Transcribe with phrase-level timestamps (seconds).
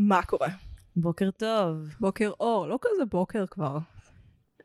[0.00, 0.48] מה קורה?
[0.96, 1.88] בוקר טוב.
[2.00, 3.78] בוקר אור, לא כזה בוקר כבר.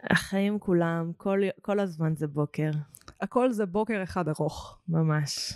[0.10, 2.72] החיים כולם, כל, כל הזמן זה בוקר.
[3.22, 4.80] הכל זה בוקר אחד ארוך.
[4.88, 5.54] ממש.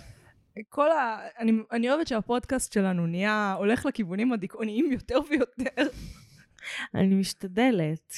[0.68, 1.18] כל ה...
[1.38, 5.88] אני, אני אוהבת שהפודקאסט שלנו נהיה, הולך לכיוונים הדיכאוניים יותר ויותר.
[6.94, 8.12] אני משתדלת.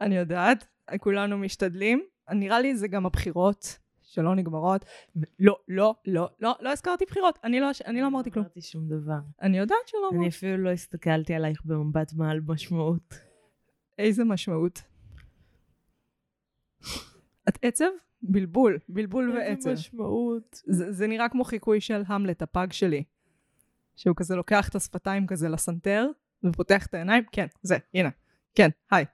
[0.00, 0.66] אני יודעת,
[1.00, 2.02] כולנו משתדלים.
[2.30, 3.78] נראה לי זה גם הבחירות
[4.12, 4.84] שלא נגמרות.
[5.38, 7.38] לא, לא, לא, לא, לא הזכרתי בחירות.
[7.44, 8.44] אני לא, אני לא אמרתי כלום.
[8.44, 9.18] לא אמרתי שום דבר.
[9.42, 10.28] אני יודעת שלא אני אמרתי.
[10.28, 13.14] אפילו לא הסתכלתי עלייך במבט מעל משמעות.
[13.98, 14.82] איזה משמעות.
[17.48, 17.84] את עצב?
[18.22, 19.68] בלבול, בלבול ועצב.
[19.68, 20.62] איזה משמעות.
[20.66, 23.04] זה, זה נראה כמו חיקוי של המלט, הפג שלי.
[23.96, 26.06] שהוא כזה לוקח את השפתיים כזה לסנטר,
[26.44, 28.08] ופותח את העיניים, כן, זה, הנה,
[28.54, 29.04] כן, היי.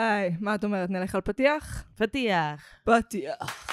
[0.00, 1.84] היי, מה את אומרת, נלך על פתיח?
[1.96, 2.60] פתיח.
[2.84, 3.66] פתיח.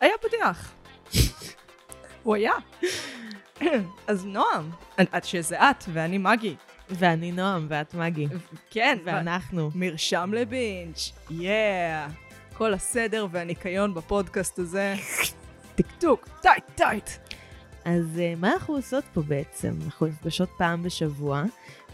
[0.00, 0.74] היה פתיח.
[2.22, 2.52] הוא היה.
[4.08, 6.56] אז נועם, את שזה את ואני מגי.
[6.90, 8.26] ואני נועם, ואת מגי.
[8.70, 9.70] כן, ואנחנו.
[9.74, 12.27] מרשם לבינץ', יאה.
[12.58, 14.94] כל הסדר והניקיון בפודקאסט הזה.
[15.74, 17.10] טקטוק, טייט, טייט.
[17.84, 19.74] אז אה, מה אנחנו עושות פה בעצם?
[19.84, 21.44] אנחנו נפגשות פעם בשבוע,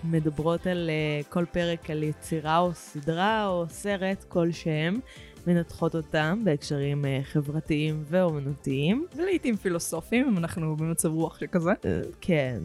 [0.04, 5.00] מדברות על uh, כל פרק על יצירה או סדרה או סרט כלשהם,
[5.46, 9.06] מנתחות אותם בהקשרים uh, חברתיים ואומנותיים.
[9.16, 11.70] ולעיתים פילוסופים, אם אנחנו במצב רוח שכזה.
[11.84, 12.58] אה, כן.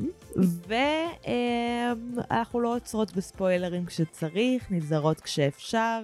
[0.67, 6.01] ואנחנו לא עוצרות בספוילרים כשצריך, נזהרות כשאפשר,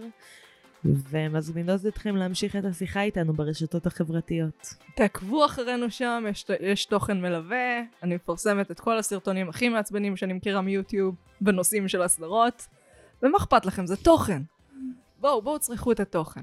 [0.86, 4.73] ומזמינות אתכם להמשיך את השיחה איתנו ברשתות החברתיות.
[4.95, 10.33] תעקבו אחרינו שם, יש, יש תוכן מלווה, אני מפרסמת את כל הסרטונים הכי מעצבנים שאני
[10.33, 12.67] מכירה מיוטיוב בנושאים של הסדרות,
[13.23, 13.86] ומה אכפת לכם?
[13.86, 14.41] זה תוכן.
[15.19, 16.41] בואו, בואו צרכו את התוכן.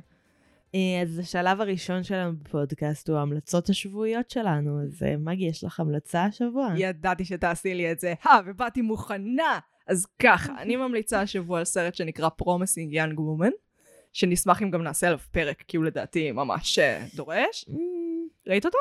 [0.74, 5.80] אה, אז השלב הראשון שלנו בפודקאסט הוא ההמלצות השבועיות שלנו, אז אה, מגי, יש לך
[5.80, 6.68] המלצה השבוע?
[6.76, 9.58] ידעתי שתעשי לי את זה, הא, ובאתי מוכנה.
[9.86, 13.52] אז ככה, אני ממליצה השבוע על סרט שנקרא Promising Young Woman,
[14.12, 17.64] שנשמח אם גם נעשה עליו פרק, כי הוא לדעתי ממש אה, דורש.
[17.68, 17.74] Mm,
[18.46, 18.78] ראית אותו?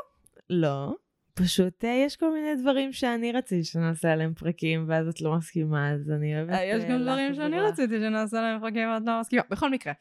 [0.49, 0.93] לא.
[1.33, 5.91] פשוט אה, יש כל מיני דברים שאני רציתי שנעשה עליהם פרקים, ואז את לא מסכימה,
[5.91, 6.53] אז אני אוהבת...
[6.53, 7.59] אה, יש גם דברים שאני.
[7.59, 9.41] רציתי שנעשה עליהם פרקים ואת לא מסכימה.
[9.49, 9.93] בכל מקרה,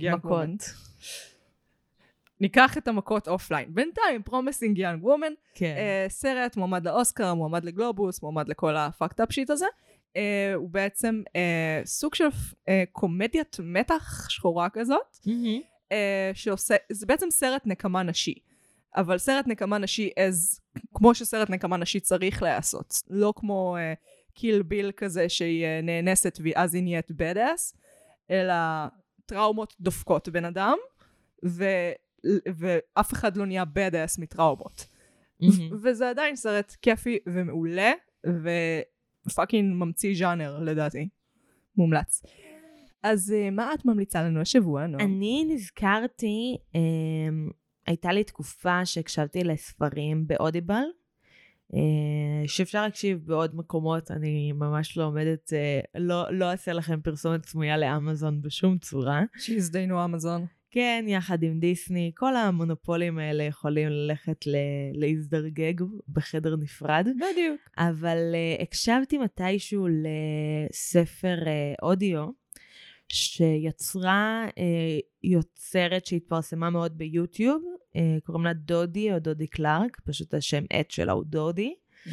[0.00, 0.16] Young Woman.
[0.16, 0.70] מכות.
[2.40, 3.74] ניקח את המכות offline.
[3.74, 4.22] בינתיים,
[5.04, 5.74] Woman, כן.
[5.76, 8.76] אה, סרט מועמד לאוסקר, מועמד לגלובוס, מועמד לכל
[9.20, 9.66] ה shit הזה.
[10.16, 12.24] אה, הוא בעצם אה, סוג של
[12.68, 15.60] אה, קומדיית מתח שחורה כזאת, מהמם.
[15.92, 18.34] אה, שעושה, זה בעצם סרט נקמה נשי.
[18.96, 20.60] אבל סרט נקמה נשי as,
[20.94, 22.94] כמו שסרט נקמה נשי צריך להיעשות.
[23.10, 23.76] לא כמו
[24.36, 27.36] קיל ביל כזה שהיא אה, נאנסת ואז היא נהיית bad
[28.30, 28.54] אלא
[29.26, 30.76] טראומות דופקות בן אדם,
[31.44, 31.64] ו,
[32.56, 34.86] ואף אחד לא נהיה bad ass מטראומות.
[35.40, 35.76] מהמם.
[35.82, 37.92] וזה עדיין סרט כיפי ומעולה,
[39.26, 41.08] ופאקינג ממציא ז'אנר לדעתי.
[41.76, 42.22] מומלץ.
[43.02, 44.98] אז אה, מה את ממליצה לנו השבוע, נו?
[44.98, 47.50] אני נזכרתי, אמ,
[47.86, 50.84] הייתה לי תקופה שהקשבתי לספרים באודיבל,
[51.74, 57.44] אה, שאפשר להקשיב בעוד מקומות, אני ממש לא עומדת, אה, לא, לא אעשה לכם פרסומת
[57.46, 59.22] סמויה לאמזון בשום צורה.
[59.36, 60.46] שהזדיינו אמזון.
[60.76, 64.56] כן, יחד עם דיסני, כל המונופולים האלה יכולים ללכת ל-
[64.92, 65.74] להזדרגג
[66.08, 67.08] בחדר נפרד.
[67.16, 67.60] בדיוק.
[67.78, 71.48] אבל uh, הקשבתי מתישהו לספר uh,
[71.82, 72.26] אודיו
[73.08, 74.52] שיצרה uh,
[75.24, 81.12] יוצרת שהתפרסמה מאוד ביוטיוב, uh, קוראים לה דודי או דודי קלארק, פשוט השם עט שלה
[81.12, 81.74] הוא דודי.
[82.06, 82.10] Uh,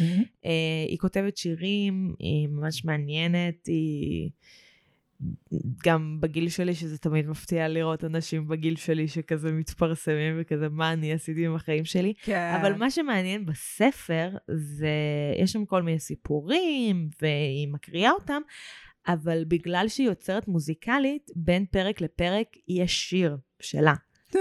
[0.87, 4.29] היא כותבת שירים, היא ממש מעניינת, היא...
[5.85, 11.13] גם בגיל שלי, שזה תמיד מפתיע לראות אנשים בגיל שלי שכזה מתפרסמים וכזה, מה אני
[11.13, 12.13] עשיתי עם החיים שלי.
[12.23, 12.57] כן.
[12.61, 14.91] אבל מה שמעניין בספר זה,
[15.41, 18.41] יש שם כל מיני סיפורים, והיא מקריאה אותם,
[19.07, 23.93] אבל בגלל שהיא יוצרת מוזיקלית, בין פרק לפרק יש שיר שלה.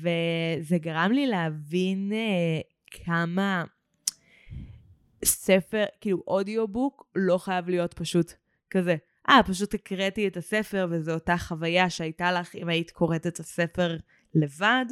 [0.00, 3.64] וזה גרם לי להבין uh, כמה
[5.24, 8.32] ספר, כאילו אודיובוק, לא חייב להיות פשוט
[8.70, 8.96] כזה.
[9.28, 13.96] אה, פשוט הקראתי את הספר וזו אותה חוויה שהייתה לך אם היית קוראת את הספר
[14.34, 14.84] לבד.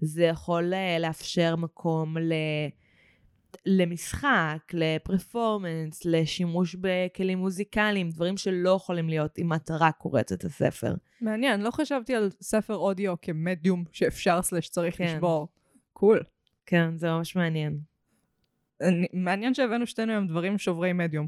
[0.00, 2.32] זה יכול אה, לאפשר מקום ל...
[3.66, 10.94] למשחק, לפרפורמנס, לשימוש בכלים מוזיקליים, דברים שלא יכולים להיות אם את רק קוראת את הספר.
[11.20, 15.04] מעניין, לא חשבתי על ספר אודיו כמדיום שאפשר סלש צריך כן.
[15.04, 15.48] לשבור.
[15.92, 16.22] קול.
[16.66, 17.78] כן, זה ממש מעניין.
[18.80, 21.26] אני- מעניין שהבאנו שתינו היום דברים שוברי מדיום.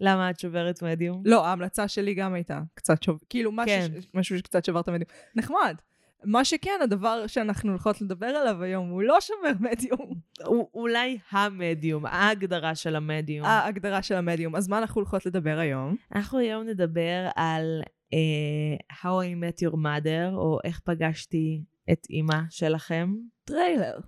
[0.00, 1.22] למה את שוברת מדיום?
[1.24, 3.18] לא, ההמלצה שלי גם הייתה קצת שוב...
[3.28, 4.00] כאילו, משהו, כן.
[4.00, 4.06] ש...
[4.14, 5.08] משהו שקצת שבר את המדיום.
[5.36, 5.76] נחמד.
[6.24, 10.14] מה שכן, הדבר שאנחנו הולכות לדבר עליו היום הוא לא שובר מדיום.
[10.42, 10.44] א-
[10.74, 13.46] אולי המדיום, ההגדרה של המדיום.
[13.46, 14.56] ההגדרה של המדיום.
[14.56, 15.96] אז מה אנחנו הולכות לדבר היום?
[16.14, 17.82] אנחנו היום נדבר על
[18.14, 23.14] uh, How I Met Your Mother, או איך פגשתי את אימא שלכם.
[23.44, 23.98] טריילר.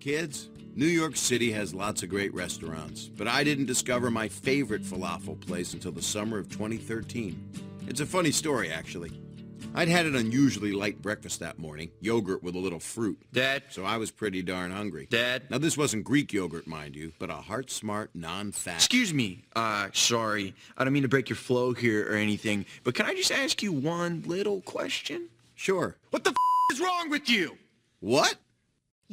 [0.00, 4.82] Kids, New York City has lots of great restaurants, but I didn't discover my favorite
[4.82, 7.64] falafel place until the summer of 2013.
[7.88, 9.10] It's a funny story, actually.
[9.74, 13.20] I'd had an unusually light breakfast that morning, yogurt with a little fruit.
[13.32, 15.08] Dad, So I was pretty darn hungry.
[15.10, 15.42] Dad.
[15.50, 18.76] Now, this wasn't Greek yogurt, mind you, but a heart smart, non fat.
[18.76, 19.44] Excuse me.
[19.56, 20.54] Uh, sorry.
[20.76, 23.62] I don't mean to break your flow here or anything, but can I just ask
[23.62, 25.28] you one little question?
[25.54, 25.96] Sure.
[26.10, 26.36] What the f-
[26.72, 27.58] is wrong with you?
[28.00, 28.36] What?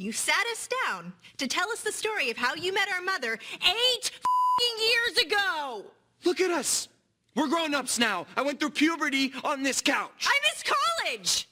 [0.04, 1.02] You sat us down
[1.38, 3.32] to tell us the story of how you met our mother
[3.78, 5.86] eight f***ing years ago.
[6.28, 6.88] Look at us.
[7.34, 8.18] We're grown-ups now.
[8.36, 10.20] I went through puberty on this couch.
[10.34, 11.48] I miss college.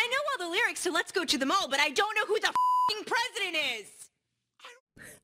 [0.00, 2.26] I know all the lyrics to Let's Go to the Mall, but I don't know
[2.30, 3.88] who the f***ing president is.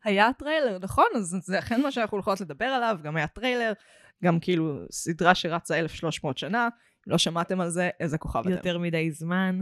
[0.05, 1.07] היה טריילר, נכון?
[1.17, 3.73] אז זה אכן מה שאנחנו הולכות לדבר עליו, גם היה טריילר,
[4.25, 6.69] גם כאילו סדרה שרצה 1300 שנה,
[7.07, 8.51] לא שמעתם על זה, איזה כוכב אתם.
[8.51, 9.59] יותר מדי זמן.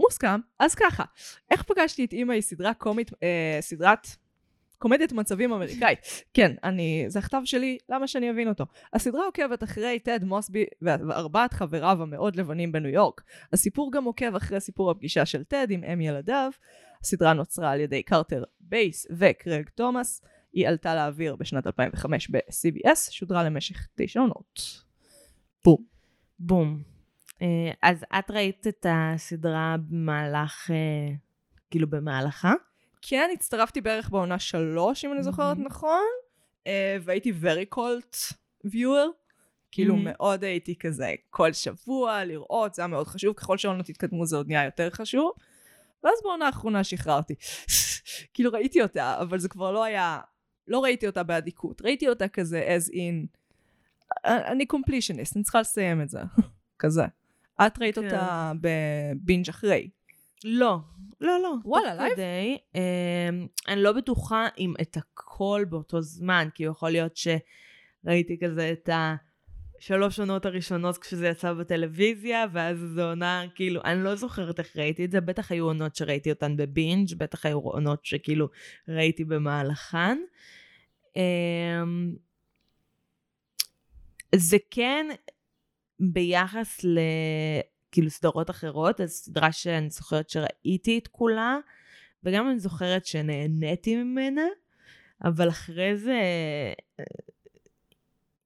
[0.00, 0.40] מוסכם.
[0.58, 1.04] אז ככה,
[1.50, 4.06] איך פגשתי את אימא היא סדרה קומית, אה, סדרת
[4.80, 5.98] קומדיית מצבים אמריקאית.
[6.34, 8.64] כן, אני, זה הכתב שלי, למה שאני אבין אותו?
[8.92, 13.22] הסדרה עוקבת אחרי טד מוסבי וארבעת חבריו המאוד לבנים בניו יורק.
[13.52, 16.50] הסיפור גם עוקב אחרי סיפור הפגישה של טד עם אם ילדיו.
[17.02, 20.22] הסדרה נוצרה על ידי קרטר בייס וקרג תומאס.
[20.52, 24.60] היא עלתה לאוויר בשנת 2005 ב-CBS, שודרה למשך תשע עונות.
[25.64, 25.84] בום.
[26.38, 26.82] בום.
[27.42, 31.14] אה, אז את ראית את הסדרה במהלך, אה,
[31.70, 32.52] כאילו במהלכה?
[33.02, 35.66] כן, הצטרפתי בערך בעונה שלוש, אם אני זוכרת מהמם.
[35.66, 36.08] נכון,
[36.66, 38.34] אה, והייתי very cult
[38.66, 39.20] viewer.
[39.72, 40.10] כאילו מהמם.
[40.12, 44.48] מאוד הייתי כזה כל שבוע לראות, זה היה מאוד חשוב, ככל שהעונות התקדמו זה עוד
[44.48, 45.32] נהיה יותר חשוב.
[46.04, 47.34] ואז בעונה האחרונה שחררתי.
[48.34, 50.20] כאילו ראיתי אותה, אבל זה כבר לא היה,
[50.68, 53.26] לא ראיתי אותה באדיקות, ראיתי אותה כזה as in,
[54.24, 56.20] אני completionist, אני צריכה לסיים את זה,
[56.82, 57.02] כזה.
[57.66, 58.04] את ראית כן.
[58.04, 59.90] אותה בבינג' אחרי.
[60.44, 60.78] לא.
[61.20, 61.54] לא, לא.
[61.64, 62.12] וואלה, live?
[62.12, 63.28] כדי, אה,
[63.68, 68.88] אני לא בטוחה אם את הכל באותו זמן, כי יכול להיות שראיתי כזה את
[69.78, 75.04] השלוש עונות הראשונות כשזה יצא בטלוויזיה, ואז זו עונה, כאילו, אני לא זוכרת איך ראיתי
[75.04, 78.48] את זה, בטח היו עונות שראיתי אותן בבינג', בטח היו עונות שכאילו
[78.88, 80.18] ראיתי במהלכן.
[81.16, 81.82] אה,
[84.34, 85.06] זה כן
[86.00, 86.98] ביחס ל...
[87.92, 91.58] כאילו סדרות אחרות, אז סדרה שאני זוכרת שראיתי את כולה,
[92.24, 94.46] וגם אני זוכרת שנהניתי ממנה,
[95.24, 96.20] אבל אחרי זה
[97.00, 97.04] אה,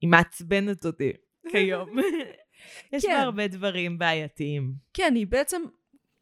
[0.01, 1.13] היא מעצבנת אותי
[1.53, 1.99] כיום.
[2.93, 3.13] יש כן.
[3.13, 4.73] בה הרבה דברים בעייתיים.
[4.95, 5.63] כן, היא בעצם,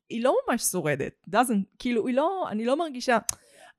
[0.08, 1.12] היא לא ממש שורדת.
[1.31, 3.19] doesn't, כאילו, היא לא, אני לא מרגישה...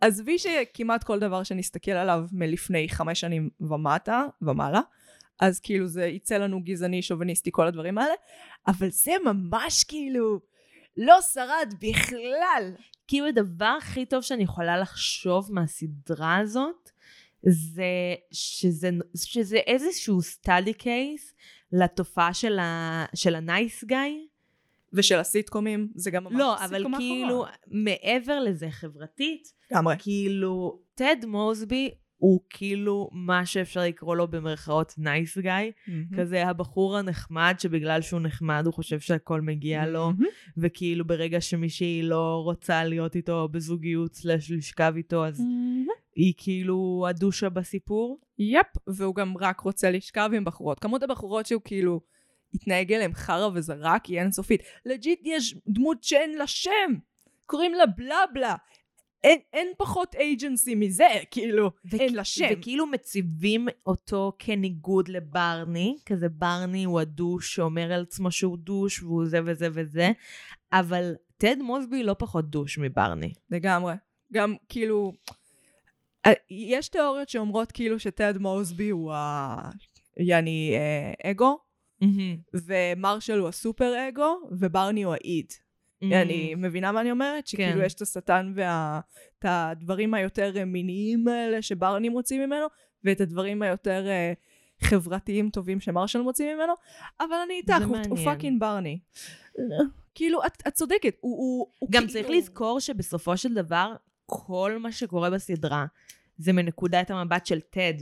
[0.01, 4.81] עזבי שכמעט כל דבר שנסתכל עליו מלפני חמש שנים ומטה, ומעלה,
[5.39, 8.13] אז כאילו זה יצא לנו גזעני, שוביניסטי, כל הדברים האלה,
[8.67, 10.39] אבל זה ממש כאילו
[10.97, 12.73] לא שרד בכלל.
[13.07, 16.89] כאילו הדבר הכי טוב שאני יכולה לחשוב מהסדרה הזאת,
[17.43, 21.33] זה שזה, שזה איזשהו study case
[21.71, 24.33] לתופעה של, ה, של ה-nice guy.
[24.95, 27.49] ושל הסיטקומים, זה גם ממש לא, אבל סיטקום כאילו, האחרון.
[27.67, 29.95] מעבר לזה חברתית, לגמרי.
[29.99, 31.91] כאילו, טד מוסבי
[32.23, 36.05] הוא כאילו מה שאפשר לקרוא לו במרכאות nice guy, מהמם.
[36.17, 40.25] כזה הבחור הנחמד שבגלל שהוא נחמד הוא חושב שהכל מגיע לו, מהמם.
[40.57, 45.43] וכאילו ברגע שמישהי לא רוצה להיות איתו בזוגיות slash לשכב איתו, אז
[46.15, 48.19] היא כאילו ה douche בסיפור.
[48.39, 50.79] yep, והוא גם רק רוצה לשכב עם בחורות.
[50.79, 52.01] כמות הבחורות שהוא כאילו
[52.53, 54.61] התנהג אליהם חרא וזרק היא אינסופית.
[54.85, 56.93] legit יש דמות שאין לה שם,
[57.45, 58.55] קוראים לה blah blah.
[59.23, 62.45] אין, אין פחות agency מזה, כאילו, אין לה שם.
[62.51, 69.03] וכאילו מציבים אותו כניגוד לברני, כזה ברני הוא ה douche שאומר על עצמו שהוא douche
[69.03, 70.11] והוא זה וזה וזה,
[70.73, 73.33] אבל טד מוסבי לא פחות douche מברני.
[73.49, 73.93] לגמרי.
[74.33, 75.13] גם כאילו,
[76.25, 79.69] אה, יש תיאוריות שאומרות כאילו שטד מוזבי הוא ה...
[80.17, 81.59] יעני אה, ego,
[82.53, 85.53] ומרשל הוא ה super ego, וברני הוא ה id.
[86.11, 87.47] אני מבינה מה אני אומרת?
[87.47, 87.85] שכאילו כן.
[87.85, 92.67] יש את השטן ואת הדברים היותר אה, מיניים האלה שברני מוציא ממנו,
[93.03, 94.33] ואת הדברים היותר אה,
[94.81, 96.73] חברתיים טובים שמרשל מוציא ממנו,
[97.19, 98.17] אבל אני איתך, הוא, הוא.
[98.25, 98.99] fucking ברני.
[100.15, 102.13] כאילו, את, את צודקת, הוא, הוא, הוא גם כאילו...
[102.13, 103.95] צריך לזכור שבסופו של דבר,
[104.25, 105.85] כל מה שקורה בסדרה
[106.37, 107.93] זה מנקודת המבט של טד.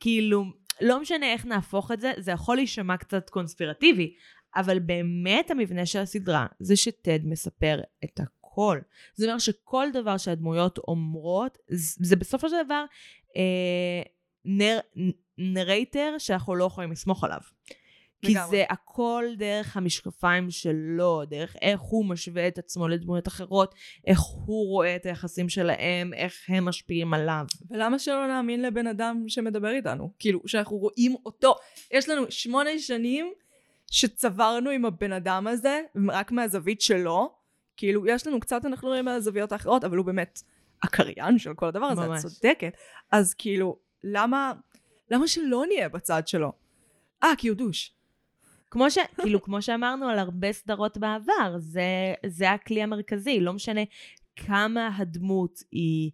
[0.00, 0.44] כאילו,
[0.80, 4.14] לא משנה איך נהפוך את זה, זה יכול להישמע קצת קונספירטיבי,
[4.56, 8.78] אבל באמת המבנה של הסדרה זה שטד מספר את הכל.
[9.14, 12.84] זה אומר שכל דבר שהדמויות אומרות, זה בסופו של דבר
[13.36, 14.02] אה,
[14.44, 14.78] נר,
[15.38, 17.40] נרייטר שאנחנו לא יכולים לסמוך עליו.
[18.24, 18.50] כי לגמרי.
[18.50, 23.74] זה הכל דרך המשקפיים שלו, דרך איך הוא משווה את עצמו לדמויות אחרות,
[24.06, 27.44] איך הוא רואה את היחסים שלהם, איך הם משפיעים עליו.
[27.70, 30.10] ולמה שלא נאמין לבן אדם שמדבר איתנו?
[30.18, 31.54] כאילו, שאנחנו רואים אותו.
[31.90, 33.32] יש לנו שמונה שנים
[33.94, 37.34] שצברנו עם הבן אדם הזה, רק מהזווית שלו.
[37.76, 40.42] כאילו, יש לנו קצת, אנחנו רואים מהזוויות האחרות, אבל הוא באמת
[40.82, 42.22] הקריין של כל הדבר הזה, את ממש.
[42.22, 42.76] צודקת.
[43.10, 44.52] אז כאילו, למה,
[45.10, 46.52] למה שלא נהיה בצד שלו?
[47.22, 47.92] אה, כי הוא דוש.
[48.70, 48.98] כמו ש...
[49.22, 53.80] כאילו, כמו שאמרנו על הרבה סדרות בעבר, זה, זה הכלי המרכזי, לא משנה
[54.36, 56.10] כמה הדמות היא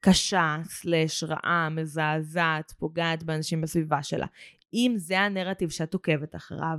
[0.00, 4.26] קשה, סלש רעה, מזעזעת, פוגעת באנשים בסביבה שלה.
[4.74, 6.78] אם זה הנרטיב שאת עוקבת אחריו,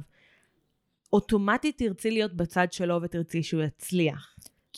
[1.14, 4.36] אוטומטית תרצי להיות בצד שלו ותרצי שהוא יצליח.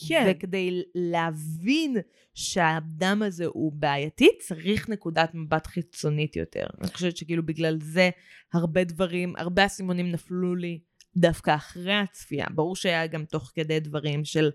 [0.08, 0.26] כן.
[0.30, 1.96] וכדי להבין
[2.34, 6.66] שהאדם הזה הוא בעייתי, צריך נקודת מבט חיצונית יותר.
[6.80, 8.10] אני חושבת שכאילו בגלל זה
[8.52, 10.80] הרבה דברים, הרבה אסימונים נפלו לי
[11.16, 12.46] דווקא אחרי הצפייה.
[12.54, 14.50] ברור שהיה גם תוך כדי דברים של...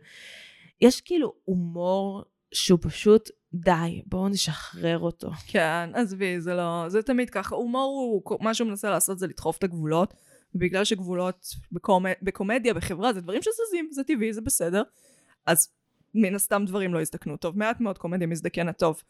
[0.82, 5.32] יש כאילו הומור שהוא פשוט, די, בואו נשחרר אותו.
[5.48, 6.86] כן, עזבי, זה לא...
[6.88, 7.56] זה תמיד ככה.
[7.56, 8.38] הומור הוא...
[8.44, 10.14] מה שהוא מנסה לעשות זה לדחוף את הגבולות.
[10.56, 12.06] ובגלל שגבולות בקומ...
[12.22, 14.84] בקומדיה, בחברה, זה דברים שזזים, זה טבעי, זה בסדר.
[15.46, 15.70] אז
[16.14, 17.58] מן הסתם דברים לא יזדקנו טוב.
[17.58, 19.02] מעט מאוד קומדיה מזדקנת טוב.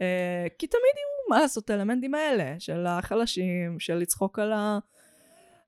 [0.00, 4.78] אה, כי תמיד יהיו, מה לעשות, האלמנטים האלה, של החלשים, של לצחוק על ה...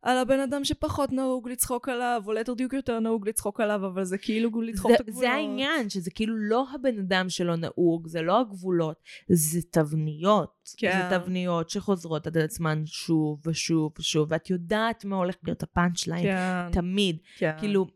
[0.03, 4.05] על הבן אדם שפחות נהוג לצחוק עליו, או ליתר דיוק יותר נהוג לצחוק עליו, אבל
[4.05, 5.21] זה כאילו לדחוף זה, את הגבולות.
[5.21, 8.97] זה העניין, שזה כאילו לא הבן אדם שלא נהוג, זה לא הגבולות,
[9.29, 10.61] זה תבניות.
[10.77, 11.09] כן.
[11.11, 16.23] זה תבניות שחוזרות עד עצמן שוב ושוב ושוב, ואת יודעת מה הולך להיות הפאנצ' ליין,
[16.23, 17.17] כן, תמיד.
[17.39, 17.53] כן.
[17.59, 17.87] כאילו,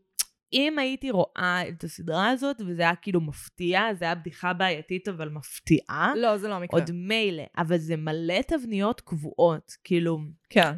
[0.53, 5.29] אם הייתי רואה את הסדרה הזאת, וזה היה כאילו מפתיע, זה היה בדיחה בעייתית אבל
[5.29, 6.79] מפתיעה, לא, זה לא המקרה.
[6.79, 10.19] עוד מילא, אבל זה מלא תבניות קבועות, כאילו,
[10.49, 10.71] כן.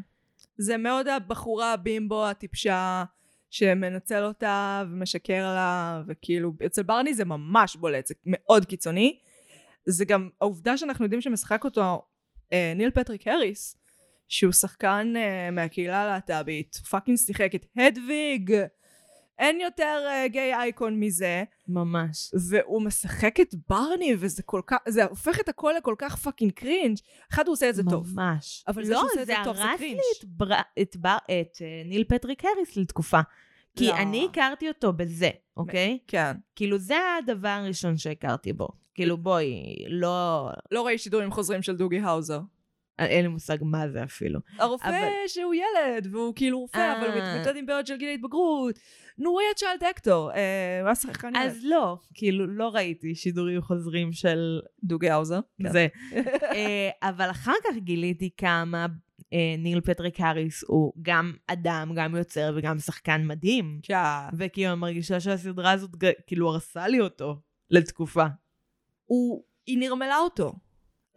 [0.57, 3.03] זה מאוד הבחורה הבימבו הטיפשה
[3.49, 9.19] שמנצל אותה ומשקר לה, וכאילו, אצל ברני זה ממש בולט, זה מאוד קיצוני.
[9.85, 12.01] זה גם העובדה שאנחנו יודעים שמשחק אותו
[12.53, 13.77] אה, ניל פטריק הריס,
[14.27, 18.53] שהוא שחקן אה, מהקהילה הלהט"בית, fucking שיחק את Hedwig.
[19.39, 22.31] אין יותר אה, gay icon מזה, ממש.
[22.49, 26.97] והוא משחק את ברני, וזה כל כך, זה הופך את הכל לכל כך fucking cringe.
[27.31, 28.13] אחד הוא עושה את זה טוב.
[28.15, 28.65] ממש.
[28.67, 29.95] אבל זה לא, שהוא עושה את זה טוב, זה הרס cringe.
[29.95, 30.55] לי את, בר...
[30.81, 31.17] את, בר...
[31.25, 33.19] את אה, ניל פטריק הריס לתקופה.
[33.75, 33.97] כי לא.
[33.97, 35.99] אני הכרתי אותו בזה, אוקיי?
[36.07, 36.31] כן.
[36.55, 38.67] כאילו, זה הדבר הראשון שהכרתי בו.
[38.93, 40.49] כאילו, בואי, לא...
[40.71, 42.39] לא ראיתי שידורים חוזרים של דוגי האוזר.
[42.99, 44.39] אין לי מושג מה זה אפילו.
[44.59, 47.33] הרופא אבל- שהוא ילד, והוא כאילו רופא, אבל הוא אה.
[47.33, 48.75] מתמודד עם בעיות של גיל ההתבגרות.
[49.17, 50.31] נו, הוא היה child actor.
[50.31, 51.37] אה, היה שחקן ילד.
[51.37, 55.39] אז לא, כאילו, לא ראיתי שידורים חוזרים של דוגי האוזר.
[55.63, 55.71] כן.
[55.71, 55.87] זה.
[56.55, 58.85] אה, אבל אחר כך גיליתי כמה
[59.33, 63.79] אה, ניל פטריק הריס הוא גם אדם, גם יוצר וגם שחקן מדהים.
[64.37, 65.91] וכאילו, אני מרגישה שהסדרה הזאת
[66.27, 67.35] כאילו הרסה לי אותו
[67.69, 68.25] לתקופה.
[69.05, 69.43] הוא...
[69.67, 70.53] היא נרמלה אותו.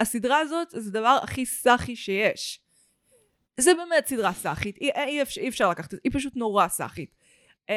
[0.01, 2.61] הסדרה הזאת זה הדבר הכי סאחי שיש.
[3.57, 6.69] זה באמת סדרה סאחית, אי, אי, אפשר, אי אפשר לקחת את זה, היא פשוט נורא
[6.69, 7.15] סאחית.
[7.69, 7.75] אמ,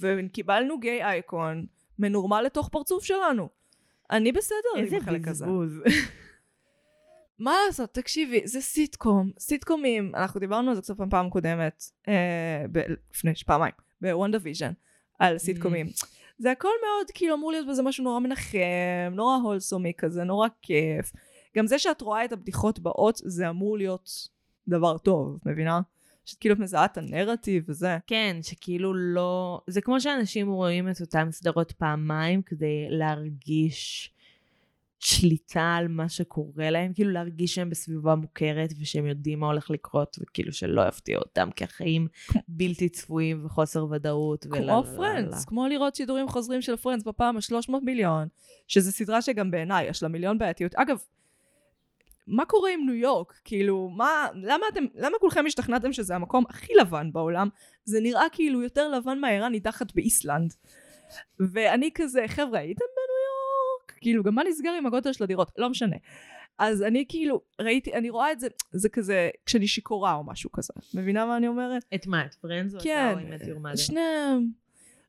[0.00, 1.66] וקיבלנו gay icon
[1.98, 3.48] מנורמל לתוך פרצוף שלנו.
[4.10, 5.44] אני בסדר איזה עם החלק הזה.
[5.44, 5.80] בזבוז.
[7.38, 12.64] מה לעשות, תקשיבי, זה סיטקום, סיטקומים, אנחנו דיברנו על זה קצת פעם פעם קודמת, אה,
[12.72, 14.72] ב- לפני פעמיים, ב WandaVision,
[15.18, 15.86] על סיטקומים.
[16.38, 20.48] זה הכל מאוד, כאילו אמור להיות בזה משהו נורא מנחם, נורא wholesome י כזה, נורא
[20.62, 21.12] כיף.
[21.56, 24.10] גם זה שאת רואה את הבדיחות באות, זה אמור להיות
[24.68, 25.80] דבר טוב, מבינה?
[26.24, 27.98] שאת כאילו מזהה את הנרטיב וזה.
[28.06, 29.60] כן, שכאילו לא...
[29.66, 34.12] זה כמו שאנשים רואים את אותן סדרות פעמיים כדי להרגיש
[34.98, 40.16] שליטה על מה שקורה להם, כאילו להרגיש שהם בסביבה מוכרת ושהם יודעים מה הולך לקרות,
[40.20, 42.08] וכאילו שלא יפתיע אותם, כי החיים
[42.48, 44.46] בלתי צפויים וחוסר ודאות.
[44.46, 45.46] ולה- כמו לה- לה- פרנדס, לה.
[45.46, 48.28] כמו לראות שידורים חוזרים של פרנדס בפעם ה-300 מיליון,
[48.68, 50.74] שזו סדרה שגם בעיניי יש לה מיליון בעייתיות.
[50.74, 50.96] אגב,
[52.30, 53.40] מה קורה עם ניו יורק?
[53.44, 57.48] כאילו, מה, למה אתם, למה כולכם השתכנעתם שזה המקום הכי לבן בעולם?
[57.84, 60.54] זה נראה כאילו יותר לבן מהאיראן ניתחת באיסלנד.
[61.52, 63.98] ואני כזה, חבר'ה, הייתם בניו יורק?
[64.00, 65.50] כאילו, גם מה נסגר עם הגודל של הדירות?
[65.58, 65.96] לא משנה.
[66.58, 70.72] אז אני כאילו, ראיתי, אני רואה את זה, זה כזה, כשאני שיכורה או משהו כזה.
[70.94, 71.84] מבינה מה אני אומרת?
[71.94, 73.76] את מה, את פרנדס או כן, את Met Your Mother?
[73.76, 74.46] שניהם.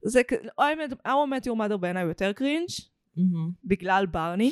[0.04, 2.68] זה כ- How I Met- How I Met Your Mother בעיניי יותר cringe,
[3.64, 4.52] בגלל ברני.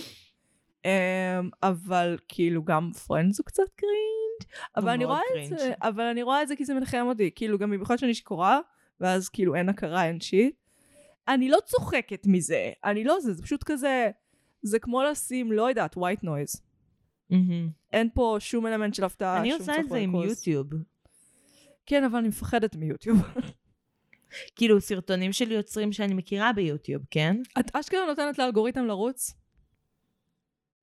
[0.85, 5.73] אמ, אבל כאילו גם פרנדס הוא קצת cringe, אבל אני רואה את זה.
[5.81, 8.59] אבל אני רואה את זה כי זה מנחם אותי, כאילו גם במיוחד שאני שיכורה,
[8.99, 10.55] ואז כאילו אין הכרה, אין shit.
[11.27, 14.09] אני לא צוחקת מזה, אני לא זה, זה פשוט כזה,
[14.61, 16.61] זה כמו לשים, לא יודעת, white noise.
[17.29, 17.69] מהמם.
[17.93, 20.15] אין פה שום אלמנט של הפתעה, אני עושה את זה עם.
[20.15, 20.67] יוטיוב.
[21.85, 23.17] כן, אבל אני מפחדת מיוטיוב.
[24.55, 27.35] כאילו, סרטונים של יוצרים שאני מכירה ביוטיוב, כן?
[27.59, 29.33] את אשכרה נותנת לאלגוריתם לרוץ?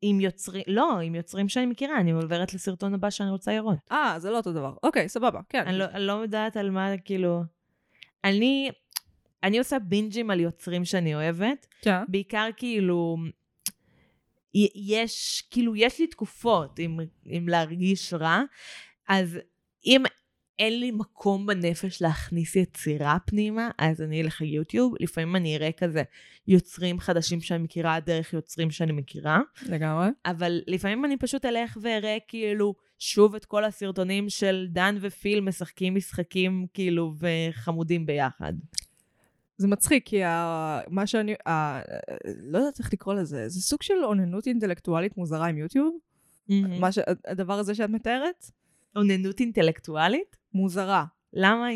[0.02, 3.78] עם יוצרים, לא, עם יוצרים שאני מכירה, אני עוברת לסרטון הבא שאני רוצה לראות.
[3.92, 4.74] אה, זה לא אותו דבר.
[4.82, 5.64] אוקיי, סבבה, כן.
[5.66, 7.42] אני לא, אני לא יודעת על מה, כאילו...
[8.24, 8.70] אני,
[9.42, 12.02] אני עושה בינג'ים על יוצרים שאני אוהבת, כן.
[12.08, 13.16] בעיקר כאילו...
[14.74, 18.42] יש, כאילו, יש לי תקופות עם, עם להרגיש רע,
[19.08, 19.38] אז
[19.86, 20.02] אם
[20.58, 24.94] אין לי מקום בנפש להכניס יצירה פנימה, אז אני אלך ליוטיוב.
[25.00, 26.02] לפעמים אני אראה כזה
[26.48, 30.08] יוצרים חדשים שאני מכירה דרך יוצרים שאני מכירה, לגמרי.
[30.26, 35.94] אבל לפעמים אני פשוט אלך ואראה כאילו שוב את כל הסרטונים של דן ופיל משחקים
[35.94, 38.52] משחקים כאילו וחמודים ביחד.
[39.58, 40.80] זה מצחיק, כי ה...
[40.88, 41.34] מה שאני...
[41.48, 41.80] ה...
[42.42, 45.98] לא יודעת איך לקרוא לזה, זה סוג של אוננות אינטלקטואלית מוזרה עם יוטיוב?
[46.80, 46.98] מה ש...
[47.26, 48.50] הדבר הזה שאת מתארת?
[48.96, 50.36] אוננות אינטלקטואלית?
[50.54, 51.04] מוזרה.
[51.32, 51.68] למה?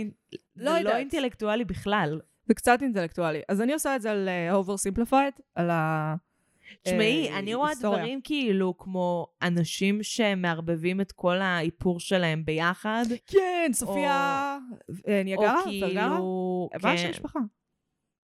[0.56, 0.96] לא זה לא.
[0.96, 2.20] אינטלקטואלי בכלל.
[2.46, 3.40] זה קצת אינטלקטואלי.
[3.48, 6.14] אז אני עושה את זה על uh, oversimplified, על ה...
[6.82, 7.98] תשמעי, אה, אני רואה היסטוריה.
[7.98, 13.04] דברים כאילו כמו אנשים שמערבבים את כל האיפור שלהם ביחד.
[13.26, 14.58] כן, סופיה
[15.08, 16.68] אה, ניאגרה, או כאילו...
[16.72, 17.06] שם כן.
[17.06, 17.38] המשפחה?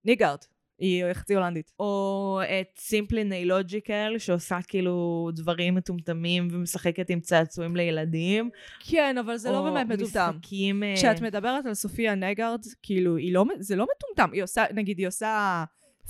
[0.04, 0.38] נייגארד.
[0.78, 1.72] היא חצי הולנדית.
[1.80, 8.50] או את Simply Nailogical, שעושה כאילו דברים מטומטמים ומשחקת עם צעצועים לילדים.
[8.80, 10.30] כן, אבל זה לא או באמת מטומטם.
[10.36, 10.82] משחקים...
[10.82, 14.32] אה, כשאת מדברת על סופיה נייגארד, כאילו, לא, זה לא מטומטם.
[14.32, 15.64] היא עושה, נגיד, היא עושה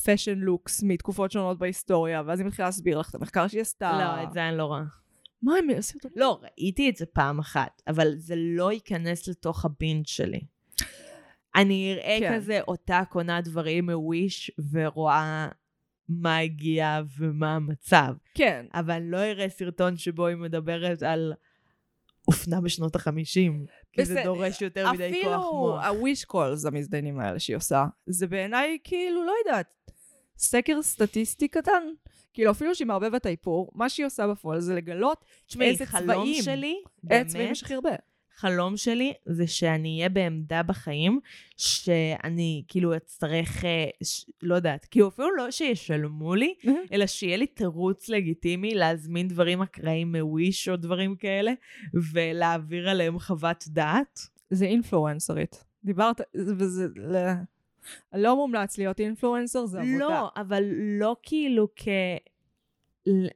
[0.05, 3.93] fashion looks מתקופות שונות בהיסטוריה, ואז היא מתחילה להסביר לך את המחקר שהיא עשתה.
[3.93, 4.83] לא, את זה אני לא רואה.
[5.43, 5.99] מה הם עשו?
[6.17, 10.41] לא, ראיתי את זה פעם אחת, אבל זה לא ייכנס לתוך ה binge שלי.
[11.57, 12.37] אני אראה כן.
[12.37, 15.49] כזה אותה קונה דברים מוויש ורואה
[16.09, 18.15] מה הגיע ומה המצב.
[18.35, 18.67] כן.
[18.75, 21.33] אבל לא אראה סרטון שבו היא מדברת על
[22.29, 23.67] אופנה בשנות החמישים.
[23.93, 24.21] כי זה.
[24.25, 25.85] דורש יותר מדי כוח אפילו מוח.
[25.85, 29.67] הוויש קולס המזדיינים האלה שהיא עושה, זה בעיניי כאילו, לא יודעת,
[30.39, 31.83] סקר סטטיסטי קטן.
[32.33, 36.43] כאילו, אפילו שהיא מערבבת האיפור, מה שהיא עושה בפועל זה לגלות תשמעי, איזה חלום צבעים.
[36.43, 37.91] שלי, איזה צבעים באמת, יש הכי הרבה.
[38.37, 41.21] חלום שלי זה שאני אהיה בעמדה בחיים,
[41.57, 44.27] שאני כאילו אצטרך, אה, ש...
[44.43, 46.55] לא יודעת, כאילו אפילו לא שישלמו לי,
[46.93, 51.53] אלא שיהיה לי תירוץ לגיטימי להזמין דברים אקראיים מוויש או דברים כאלה,
[52.13, 54.21] ולהעביר עליהם חוות דעת.
[54.51, 55.65] זה אינפלואנסרית.
[55.85, 57.21] דיברת, וזה, לא,
[58.15, 59.99] לא מומלץ להיות אינפלואנסר, זה עבודה.
[59.99, 60.65] לא, אבל
[61.01, 61.89] לא כאילו כ...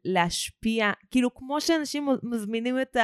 [0.05, 2.97] להשפיע, כאילו כמו שאנשים מזמינים את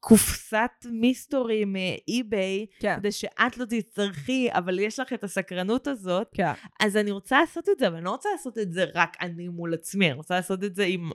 [0.00, 6.52] הקופסת מיסטורי מאי-ביי, כן, כדי שאת לא תצטרכי, אבל יש לך את הסקרנות הזאת, כן.
[6.80, 9.48] אז אני רוצה לעשות את זה, אבל אני לא רוצה לעשות את זה רק אני
[9.48, 11.10] מול עצמי, אני רוצה לעשות את זה עם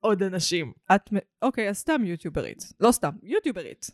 [0.00, 0.72] עוד אנשים.
[0.94, 1.10] את,
[1.42, 2.72] אוקיי, אז סתם יוטיוברית.
[2.80, 3.90] לא סתם, יוטיוברית.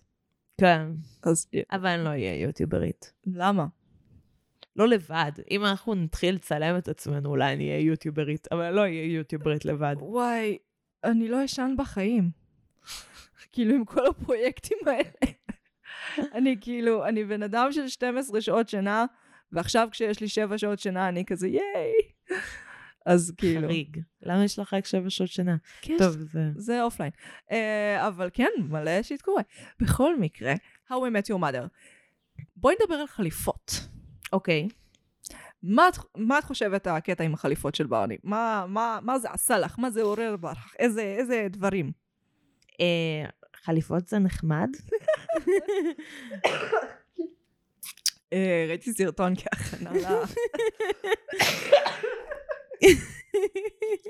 [0.61, 0.87] כן.
[1.23, 3.13] אז אבל אני לא אהיה יוטיוברית.
[3.27, 3.67] למה?
[4.77, 5.33] לא לבד.
[5.51, 9.65] אם אנחנו נתחיל לצלם את עצמנו, אולי אני אהיה יוטיוברית, אבל אני לא אהיה יוטיוברית
[9.65, 9.97] לבד.
[9.99, 10.59] וואי,
[11.05, 12.40] אני לא אשן בחיים.
[13.53, 15.35] כאילו, עם כל הפרויקטים האלה.
[16.35, 19.05] אני כאילו, אני בן אדם של 12 שעות שינה,
[19.53, 21.93] ועכשיו כשיש לי 7 שעות שינה, אני כזה ייי.
[23.07, 23.69] אז כאילו...
[23.69, 24.01] חריג.
[24.23, 25.57] למה יש לך רק שבע שעות שינה?
[25.83, 26.51] כן, טוב, זה...
[26.57, 27.11] זה offline.
[27.51, 27.55] Uh,
[27.99, 29.43] אבל כן, מלא shit קורה.
[29.81, 30.55] בכל מקרה,
[30.89, 31.69] How I Met Your Mother.
[32.57, 33.89] בואי נדבר על חליפות.
[34.33, 34.69] אוקיי.
[35.63, 38.17] מה את, מה את חושבת הקטע עם החליפות של ברני?
[38.25, 39.79] מה, מה, מה זה עשה לך?
[39.79, 40.75] מה זה עורר בך?
[40.79, 41.93] איזה, איזה דברים?
[42.81, 43.25] אה,
[43.57, 44.69] חליפות זה נחמד?
[48.33, 50.05] אה, ראיתי סרטון כהכנה ל...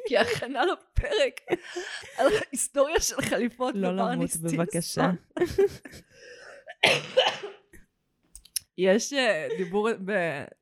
[0.09, 1.41] כהכנה לפרק
[2.19, 4.31] על ההיסטוריה של חליפות לא למות.
[4.37, 5.11] בבקשה.
[8.79, 9.89] יש אה, דיבור.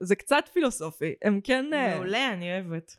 [0.00, 1.14] זה קצת פילוסופי.
[1.22, 1.66] הם כן...
[1.70, 2.96] מעולה, אני אוהבת.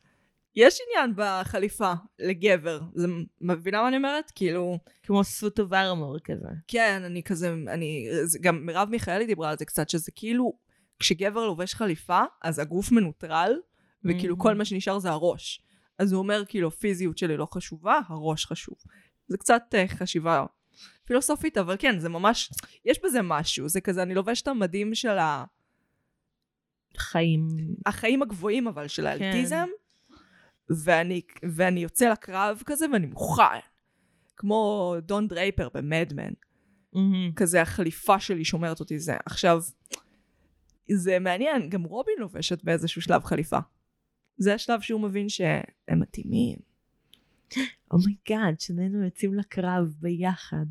[0.56, 2.80] יש עניין בחליפה לגבר.
[2.96, 3.08] זה
[3.42, 4.32] מבינה מה אני אומרת?
[4.36, 4.80] כאילו...
[5.04, 6.48] כמו סוט אוף ארמור כזה.
[6.68, 8.08] כן, אני כזה, אני,
[8.42, 10.54] גם מרב מיכאלי דיברה על זה קצת, שזה כאילו,
[11.00, 13.54] כשגבר לובש חליפה, אז הגוף מנוטרל,
[14.06, 14.40] וכאילו Mhm.
[14.40, 15.62] כל מה שנשאר זה הראש.
[16.00, 18.76] אז הוא אומר, כאילו, הפיזיות שלי לא חשובה, הראש חשוב.
[19.28, 20.46] זה קצת uh, חשיבה
[21.06, 22.52] פילוסופית, אבל כן, זה ממש,
[22.86, 25.46] יש בזה משהו, זה כזה, אני לובש את המדים של ה...
[26.98, 27.48] חיים.
[27.86, 29.68] החיים הגבוהים, אבל של האלטיזם,
[30.70, 33.60] ואני, ואני יוצא לקרב כזה ואני מוכן.
[34.38, 36.34] כמו דון דרייפר במדמן.
[36.94, 37.32] מהמם.
[37.36, 39.18] כזה החליפה שלי שומרת אותי זה.
[39.26, 39.62] עכשיו,
[40.92, 43.60] זה מעניין, גם רובין לובשת באיזשהו שלב חליפה.
[44.38, 46.58] זה השלב שהוא מבין שהם מתאימים.
[47.92, 50.66] Oh my God, שנינו יוצאים לקרב ביחד,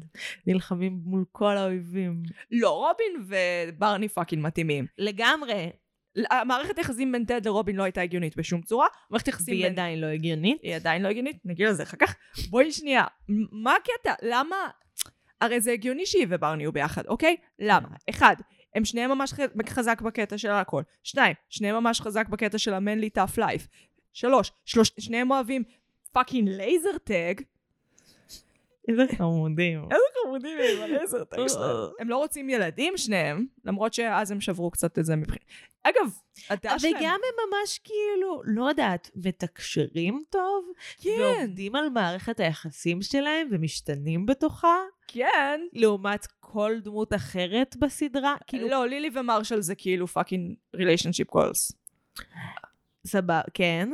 [0.46, 2.22] נלחמים מול כל האויבים.
[2.50, 4.86] לא, רובין וברני fucking מתאימים.
[4.98, 5.70] לגמרי,
[6.30, 8.86] המערכת יחסים בין טד לרובין לא הייתה הגיונית בשום צורה.
[9.10, 9.72] מערכת יחסים והיא בין...
[9.72, 10.58] עדיין לא הגיונית.
[10.62, 12.14] היא עדיין לא הגיונית, נגיע לזה אחר כך.
[12.50, 13.04] בואי שנייה,
[13.52, 14.14] מה הקטע?
[14.22, 14.56] למה?
[15.40, 17.36] הרי זה הגיוני שהיא וברני יהיו ביחד, אוקיי?
[17.58, 17.88] למה?
[18.10, 18.36] אחד,
[18.74, 19.32] הם שניהם ממש
[19.68, 20.82] חזק בקטע של הכל.
[21.02, 23.66] שניים, שניהם ממש חזק בקטע של ה manly tough life.
[24.12, 25.62] שלוש, שלוש, שניהם אוהבים
[26.12, 27.34] fucking laser tag.
[28.88, 29.82] איזה חמודים.
[29.82, 31.76] איזה חמודים הם ה laser tag שלהם.
[31.98, 35.44] הם לא רוצים ילדים שניהם, למרות שאז הם שברו קצת את זה מבחינת...
[35.82, 36.12] אגב,
[36.50, 36.94] הדעה שלהם...
[36.96, 40.64] וגם הם ממש כאילו, לא יודעת, מתקשרים טוב,
[41.00, 44.76] כן, ועובדים על מערכת היחסים שלהם ומשתנים בתוכה,
[45.08, 45.60] כן.
[45.72, 48.34] לעומת כל דמות אחרת בסדרה.
[48.46, 51.72] כאילו, לא, לילי ומרשל זה כאילו fucking relationship goals.
[53.06, 53.88] סבבה, כן,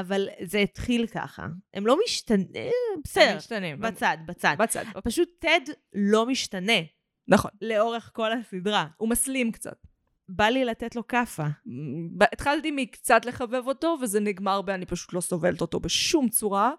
[0.00, 1.46] אבל זה התחיל ככה.
[1.74, 2.72] הם לא משתנים,
[3.04, 3.80] בסדר, משתנים.
[3.80, 4.56] בצד, בצד.
[4.58, 4.84] בצד.
[4.86, 5.02] אוקיי.
[5.02, 5.60] פשוט טד
[5.94, 6.80] לא משתנה
[7.28, 7.50] נכון.
[7.60, 8.86] לאורך כל הסדרה.
[8.96, 9.76] הוא מסלים קצת.
[10.28, 11.46] בא לי לתת לו כאפה.
[12.16, 16.72] ב- התחלתי מקצת לחבב אותו, וזה נגמר ב"אני פשוט לא סובלת אותו בשום צורה.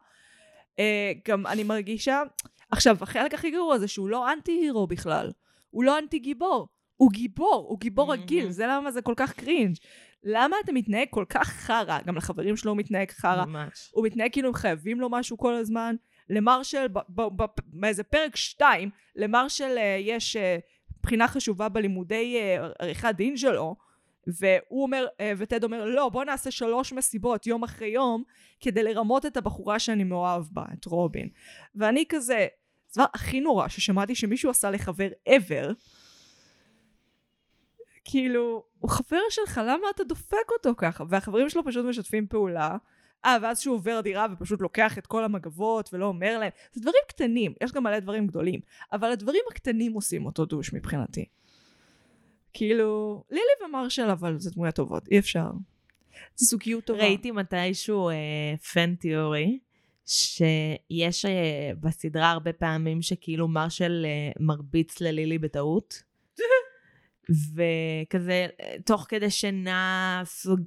[0.80, 2.22] אה, גם אני מרגישה...
[2.72, 5.32] עכשיו, החלק הכי גרוע זה שהוא לא אנטי-הירו בכלל.
[5.70, 6.68] הוא לא אנטי-גיבור.
[6.96, 8.14] הוא גיבור, הוא גיבור.
[8.14, 9.76] רגיל, זה למה זה כל כך קרינג'.
[10.26, 12.00] למה אתה מתנהג כל כך חרא?
[12.06, 13.46] גם לחברים שלו הוא מתנהג חרא.
[13.46, 13.92] ממש.
[13.94, 15.96] הוא מתנהג כאילו הם חייבים לו משהו כל הזמן.
[16.30, 16.88] למרשל,
[17.68, 20.58] באיזה פרק שתיים, למרשל אה, יש אה,
[21.04, 23.76] בחינה חשובה בלימודי אה, עריכת דין שלו,
[24.28, 25.06] והוא אומר,
[25.38, 28.24] וטד אומר, לא, בוא נעשה שלוש מסיבות יום אחרי יום,
[28.60, 31.30] כדי לרמות את הבחורה שאני מאוהב בה, את רובין.
[31.76, 32.48] ואני כזה,
[32.90, 35.74] זה הדבר הכי נורא ששמעתי שמישהו עשה לחבר ever.
[38.06, 41.04] כאילו, הוא חבר שלך, למה אתה דופק אותו ככה?
[41.10, 42.78] והחברים שלו פשוט משתפים פעולה.
[43.26, 46.50] אה, ואז שהוא עובר דירה ופשוט לוקח את כל המגבות ולא אומר להם.
[46.72, 48.60] זה דברים קטנים, יש גם מלא דברים גדולים,
[48.94, 51.26] אבל הדברים הקטנים עושים אותו דוש מבחינתי.
[52.54, 55.52] כאילו, לילי ומרשל אבל זה דמויות טובות, אי אפשר.
[56.36, 57.00] זו זוגיות טובה.
[57.00, 58.14] ראיתי מתישהו אה,
[58.74, 59.60] פן תיאורי,
[60.06, 66.04] שיש אה, בסדרה הרבה פעמים שכאילו מרשל אה, מרביץ ללילי בטעות.
[67.30, 70.24] וכזה, אה, תוך כדי שינה,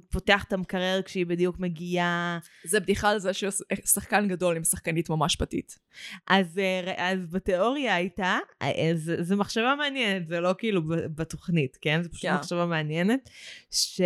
[0.09, 2.39] פותח את המקרר כשהיא בדיוק מגיעה.
[2.63, 5.79] זה בדיחה על זה ששחקן גדול עם שחקנית ממש פתית.
[6.27, 10.81] אז, אה, אז בתיאוריה הייתה, אה, זה, זה מחשבה מעניינת, זה לא כאילו
[11.15, 12.03] בתוכנית, כן?
[12.03, 12.35] זה פשוט כן.
[12.35, 13.29] מחשבה מעניינת,
[13.71, 14.01] ש...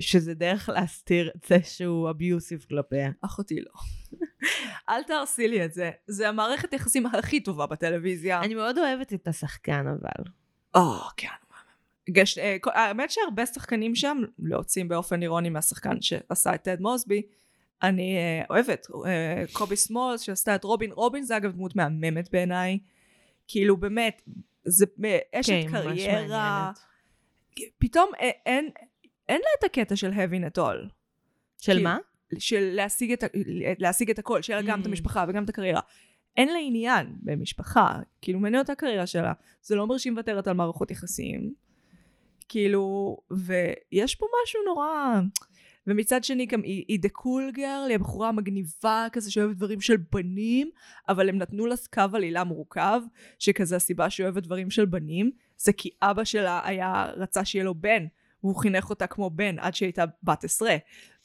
[0.00, 3.10] שזה דרך להסתיר את זה שהוא אביוסיב כלפיה.
[3.20, 3.72] אחותי לא.
[4.88, 5.90] אל תהרסי לי את זה.
[6.06, 8.40] זה המערכת יחסים הכי טובה בטלוויזיה.
[8.40, 10.30] אני מאוד אוהבת את השחקן אבל.
[10.78, 11.28] או, כן.
[12.10, 17.22] גש, אה, האמת שהרבה שחקנים שם להוצאים באופן אירוני מהשחקן שעשה את טד מוסבי.
[17.82, 18.86] אני אה, אוהבת.
[19.06, 20.92] אה, קובי סמולס שעשתה את רובין.
[20.92, 22.78] רובין זה אגב דמות מהממת בעיניי.
[23.48, 24.22] כאילו באמת,
[24.64, 24.86] זה
[25.34, 26.72] אשת כן, קריירה.
[27.78, 28.10] פתאום
[28.46, 28.70] אין,
[29.28, 30.88] אין לה את הקטע של heavy at all.
[31.58, 31.98] של כאילו, מה?
[32.38, 33.24] של להשיג את,
[33.78, 34.88] להשיג את הכל, שיהיה לה גם את Mm.
[34.88, 35.80] המשפחה וגם את הקריירה.
[36.38, 39.32] אין לה עניין במשפחה, כאילו מעניין אותה הקריירה שלה.
[39.62, 41.54] זה לא אומר שהיא מוותרת על מערכות יחסים.
[42.48, 45.20] כאילו, ויש פה משהו נורא...
[45.86, 49.96] ומצד שני גם היא, היא דה קול גרל, היא הבחורה המגניבה כזה שאוהבת דברים של
[50.12, 50.70] בנים,
[51.08, 53.00] אבל הם נתנו לה קו עלילה מורכב,
[53.38, 57.74] שכזה הסיבה שהיא אוהבת דברים של בנים, זה כי אבא שלה היה, רצה שיהיה לו
[57.74, 58.06] בן,
[58.42, 60.76] והוא חינך אותה כמו בן עד שהיא הייתה בת עשרה.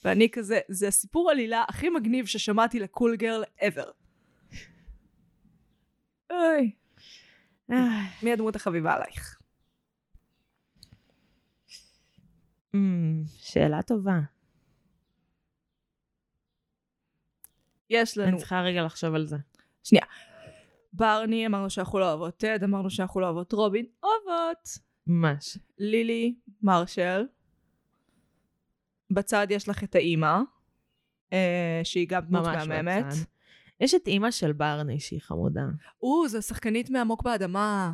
[0.03, 4.02] ואני כזה, זה הסיפור עלילה הכי מגניב ששמעתי לקול גרל ever.
[6.33, 6.71] אוי,
[8.23, 9.39] מי הדמות החביבה עלייך?
[12.75, 14.19] אמ, שאלה טובה.
[17.89, 19.37] יש לנו אני צריכה רגע לחשוב על זה.
[20.93, 24.69] ברני, אמרנו שאנחנו לא אוהבות טד, אמרנו שאנחנו לא אוהבות רובין, אוהבות.
[25.07, 25.57] ממש.
[25.77, 27.25] לילי, מרשל.
[29.11, 30.39] בצד יש לך את האימא,
[31.33, 33.05] אה, שהיא גם דמות ממש מהממת.
[33.05, 33.32] בצד.
[33.79, 35.61] יש את אימא של ברני שהיא חמודה.
[36.01, 37.91] או, זו שחקנית מעמוק באדמה.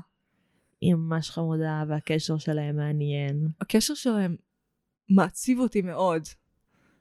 [0.81, 3.47] היא ממש חמודה והקשר שלהם מעניין.
[3.61, 4.35] הקשר שלהם
[5.09, 6.23] מעציב אותי מאוד.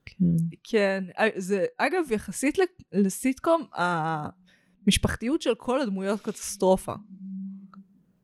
[0.06, 0.24] כן.
[0.64, 2.58] כן, אה, זה, אגב, יחסית
[2.92, 6.94] לסיטקום, המשפחתיות של כל הדמויות קטסטרופה.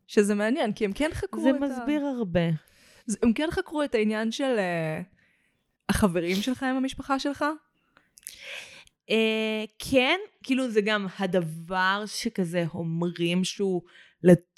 [0.07, 1.59] שזה מעניין, כי הם כן חקרו זה את ה...
[1.59, 2.41] מסביר הרבה.
[3.07, 5.05] זה- הם כן חקרו את העניין של uh,
[5.89, 7.45] החברים שלך עם המשפחה שלך?
[9.11, 13.83] אה, כן, כאילו זה גם הדבר שכזה אומרים שהוא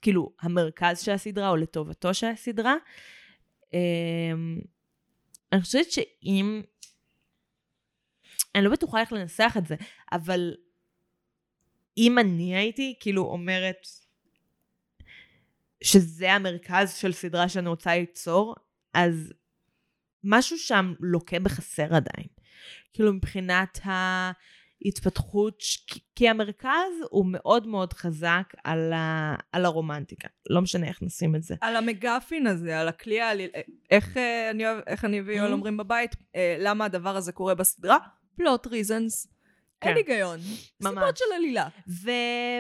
[0.03, 2.75] כאילו המרכז של הסדרה או לטובתו של הסדרה.
[3.75, 4.33] אה,
[5.53, 6.63] אני חושבת שאם...
[8.55, 9.75] אני לא בטוחה איך לנסח את זה,
[10.13, 10.55] אבל
[11.99, 13.87] אם אני הייתי כאילו אומרת
[15.85, 18.55] שזה המרכז של סדרה שאני רוצה ליצור,
[18.95, 19.33] אז
[20.25, 22.36] משהו שם לוקה בחסר עדיין.
[22.97, 23.79] כאילו מבחינת
[24.85, 25.59] ההתפתחות,
[26.15, 30.29] כי- המרכז הוא מאוד מאוד חזק על, ה, על הרומנטיקה.
[30.51, 31.55] לא משנה איך נשים את זה.
[31.61, 33.51] על המגפין הזה, על הכלי העליל...
[33.91, 34.51] איך, אה,
[34.87, 35.53] איך אני ויואל Mm.
[35.53, 37.99] אומרים בבית, אה, למה הדבר הזה קורה בסדרה?
[38.37, 39.27] פלוט ריזנס.
[39.83, 39.97] אין כן.
[39.97, 40.39] היגיון.
[40.81, 40.95] ממש.
[40.99, 41.69] סיבות של עלילה.
[41.89, 42.11] ו,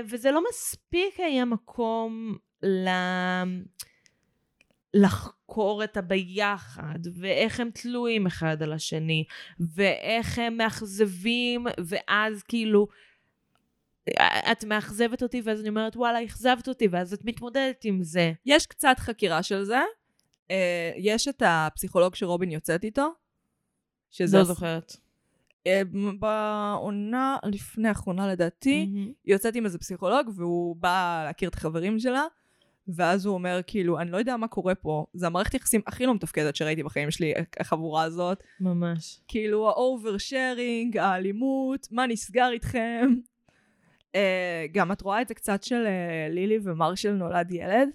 [0.09, 2.89] וזה לא מספיק היה מקום ל...
[4.95, 9.25] לחקור את הביחד, ואיך הם תלויים אחד על השני,
[9.61, 12.89] ואיך הם מאכזבים, ואז כאילו,
[14.53, 18.33] את מאכזבת אותי, ואז אני אומרת, וואלה, אכזבת אותי, ואז את מתמודדת עם זה.
[18.47, 19.81] יש קצת חקירה של זה.
[20.51, 23.09] אה, יש את הפסיכולוג שרובין יוצאת איתו.
[24.11, 24.97] שזה לא זוכרת.
[25.67, 25.83] אה,
[26.19, 29.13] בעונה לפני האחרונה לדעתי, מהמם.
[29.25, 32.25] היא יוצאת עם איזה פסיכולוג והוא בא להכיר את החברים שלה,
[32.89, 36.15] ואז הוא אומר כאילו, אני לא יודע מה קורה פה, זה המערכת יחסים הכי לא
[36.15, 38.43] מתפקדת שראיתי בחיים שלי, החבורה הזאת.
[38.61, 39.21] ממש.
[39.29, 43.15] כאילו ה over sharing, האלימות, מה נסגר איתכם?
[44.13, 44.19] Uh,
[44.73, 47.89] גם את רואה את זה קצת של uh, לילי ומרשל נולד ילד,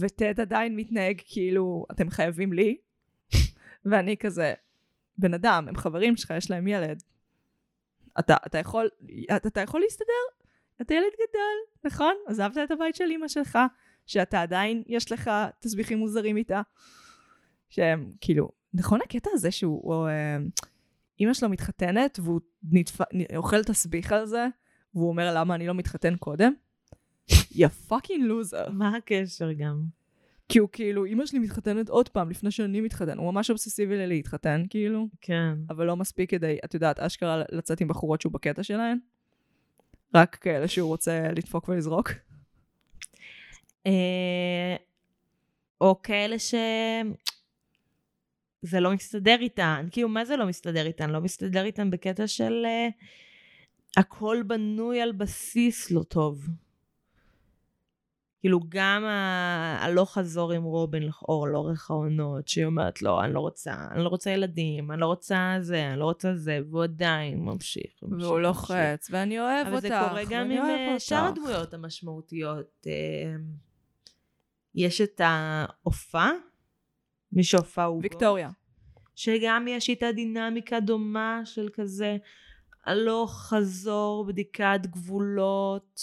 [0.00, 2.76] וטד עדיין מתנהג כאילו אתם חייבים לי,
[3.84, 4.54] ואני כזה,
[5.18, 7.02] בן אדם, הם חברים שלך, יש להם ילד.
[8.18, 8.88] אתה, אתה יכול,
[9.36, 10.42] אתה, אתה יכול להסתדר?
[10.80, 12.14] אתה ילד גדל, נכון?
[12.26, 13.58] עזבת את הבית של אמא שלך,
[14.06, 16.62] שאתה עדיין, יש לך תסביכים מוזרים איתה.
[17.68, 20.36] שהם כאילו, נכון הקטע הזה שהוא, הוא, אה,
[21.20, 23.00] אמא שלו מתחתנת והוא נתפ...
[23.36, 24.46] אוכל תסביך על זה,
[24.94, 26.52] והוא אומר למה אני לא מתחתן קודם?
[27.50, 28.70] יא fucking loser.
[28.70, 29.82] מה הקשר גם?
[30.48, 33.18] כי הוא כאילו, אמא שלי מתחתנת עוד פעם לפני שאני מתחתן.
[33.18, 35.54] הוא ממש אובססיבי ללהתחתן, כאילו, כן.
[35.70, 38.98] אבל לא מספיק כדי, את יודעת, אשכרה לצאת עם בחורות שהוא בקטע שלהן.
[40.14, 42.10] רק כאלה שהוא רוצה לדפוק ולזרוק.
[43.86, 44.76] אה,
[45.80, 46.54] או כאלה ש...
[48.62, 49.86] זה לא מסתדר איתן.
[49.90, 51.10] כאילו, מה זה לא מסתדר איתן?
[51.10, 52.88] לא מסתדר איתן בקטע של אה,
[53.96, 56.46] הכל בנוי על בסיס לא טוב.
[58.40, 63.40] כאילו, גם ה- הלוך חזור עם רובין לכאור לאורך העונות, שהיא אומרת, לא, אני לא
[63.40, 67.38] רוצה, אני לא רוצה ילדים, אני לא רוצה זה, אני לא רוצה זה, והוא עדיין
[67.40, 67.92] ממשיך.
[68.02, 68.40] ממשיך, והוא.
[68.40, 69.88] לוחץ, ואני אוהב אבל אותך.
[69.88, 71.04] זה קורה גם ואני עם אוהב אה, אותך.
[71.04, 72.86] שאר הדמויות המשמעותיות.
[72.86, 72.92] אה,
[74.74, 76.30] יש את ההופעה,
[77.32, 78.00] מי שהופעה הוא...
[78.02, 78.50] ויקטוריה.
[79.14, 82.16] שגם יש איתה דינמיקה דומה של כזה
[82.84, 86.00] הלוך חזור, בדיקת גבולות.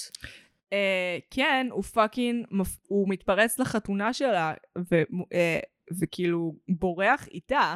[0.73, 2.45] אה, כן, הוא פאקינג,
[2.87, 4.95] הוא מתפרץ לחתונה שלה, ו,
[5.33, 5.59] אה,
[5.99, 7.75] וכאילו בורח איתה,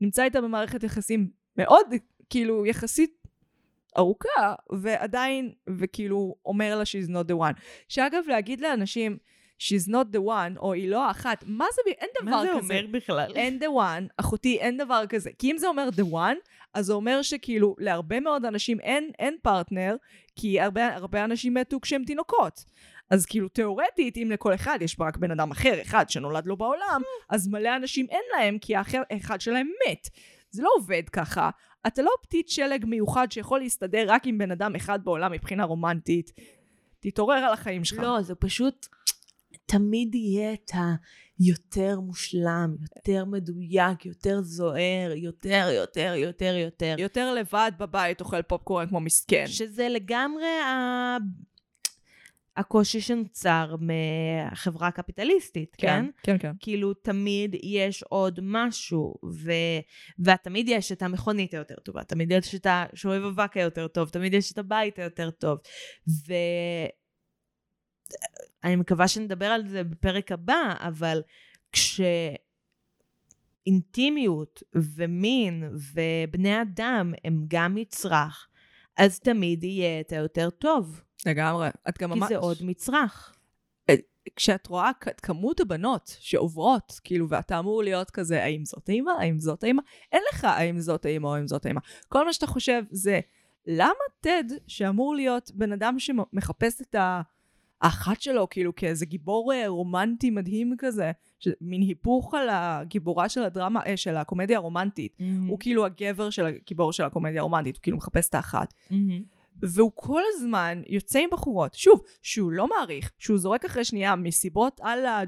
[0.00, 1.86] נמצא איתה במערכת יחסים מאוד,
[2.30, 3.24] כאילו, יחסית
[3.98, 7.60] ארוכה, ועדיין, וכאילו, אומר לה she's not the one.
[7.88, 9.18] שאגב, להגיד לאנשים,
[9.58, 12.74] she's not the one, או היא לא האחת, מה זה, אין דבר מה זה כזה.
[12.74, 13.32] אומר בכלל?
[13.34, 15.30] אין the one, אחותי, אין דבר כזה.
[15.38, 16.36] כי אם זה אומר the one,
[16.74, 19.96] אז זה אומר שכאילו להרבה מאוד אנשים אין, אין פרטנר,
[20.36, 22.64] כי הרבה, הרבה אנשים מתו כשהם תינוקות.
[23.10, 27.02] אז כאילו תיאורטית, אם לכל אחד יש רק בן אדם אחר, אחד שנולד לו בעולם,
[27.30, 30.08] אז מלא אנשים אין להם, כי האחר, האחד שלהם מת.
[30.50, 31.50] זה לא עובד ככה.
[31.86, 36.32] אתה לא פתית שלג מיוחד שיכול להסתדר רק עם בן אדם אחד בעולם מבחינה רומנטית.
[37.00, 37.98] תתעורר על החיים שלך.
[37.98, 38.86] לא, זה פשוט
[39.66, 40.70] תמיד יהיה את
[41.38, 46.96] היותר מושלם, יותר מדויק, יותר זוהר, יותר, יותר, יותר, יותר.
[46.98, 49.46] יותר לבד בבית אוכל פופקורן כמו מסכן.
[49.46, 51.16] שזה לגמרי ה...
[52.56, 56.04] הקושי שנוצר מהחברה הקפיטליסטית, כן?
[56.22, 56.52] כן, כן.
[56.60, 59.52] כאילו תמיד יש עוד משהו, ו...
[60.18, 64.52] ותמיד יש את המכונית היותר טובה, תמיד יש את השואב אבק היותר טוב, תמיד יש
[64.52, 65.58] את הבית היותר טוב.
[68.64, 71.22] ואני מקווה שנדבר על זה בפרק הבא, אבל
[73.66, 78.48] כשאינטימיות ומין ובני אדם הם גם מצרך,
[78.96, 81.68] אז תמיד יהיה את היותר טוב, לגמרי.
[81.88, 82.28] את גם כי ממש...
[82.28, 83.34] זה עוד מצרך.
[84.36, 89.10] כשאת רואה את כמות הבנות שעוברות, כאילו, ואתה אמור להיות כזה, האם זאת האימא?
[89.10, 89.82] האם זאת האימא?
[90.12, 91.80] אין לך האם זאת האימא או האם זאת האימא.
[92.08, 93.20] כל מה שאתה חושב זה,
[93.66, 96.94] למה טד, שאמור להיות בן אדם שמחפש את
[97.82, 103.42] האחת שלו, כאילו, כאיזה גיבור אה, רומנטי מדהים כזה, ש- מין היפוך על הגיבורה של
[103.42, 105.16] הדרמה, אה, של הקומדיה הרומנטית.
[105.48, 108.74] הוא כאילו הגבר של הגיבור של הקומדיה הרומנטית, הוא כאילו מחפש את האחת.
[109.62, 114.80] והוא כל הזמן יוצא עם בחורות, שוב, שהוא לא מעריך, שהוא זורק אחרי שנייה מסיבות
[114.82, 115.22] על אה,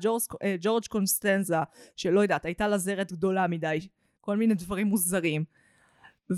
[0.61, 1.57] ג'ורג' קונסטנזה,
[1.97, 3.79] שלא יודעת, הייתה לה זרת גדולה מדי,
[4.21, 5.45] כל מיני דברים מוזרים.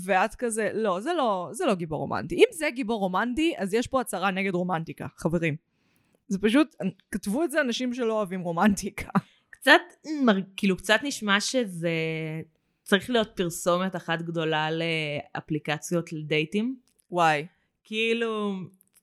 [0.05, 2.35] ואת כזה, לא, זה לא, זה לא גיבור רומנטי.
[2.35, 5.55] אם זה גיבור רומנטי, אז יש פה הצהרה נגד רומנטיקה, חברים.
[6.29, 6.75] זה פשוט,
[7.11, 9.09] כתבו את זה אנשים שלא אוהבים רומנטיקה.
[9.49, 9.81] קצת,
[10.57, 11.91] כאילו, קצת נשמע שזה
[12.83, 16.75] צריך להיות פרסומת אחת גדולה לאפליקציות לדייטים.
[17.11, 17.45] וואי.
[17.83, 18.53] כאילו,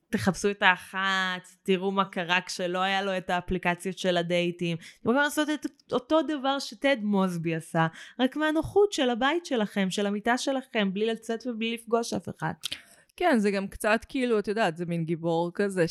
[0.09, 4.77] תחפשו את האחת, תראו מה קרה כשלא היה לו את האפליקציות של הדייטים.
[4.77, 7.87] אתם יכולים לעשות את אותו דבר שטד מוסבי עשה,
[8.19, 12.53] רק מהנוחות של הבית שלכם, של המיטה שלכם, בלי לצאת ובלי לפגוש אף אחד.
[13.15, 15.85] כן, זה גם קצת כאילו, את יודעת, זה מין גיבור כזה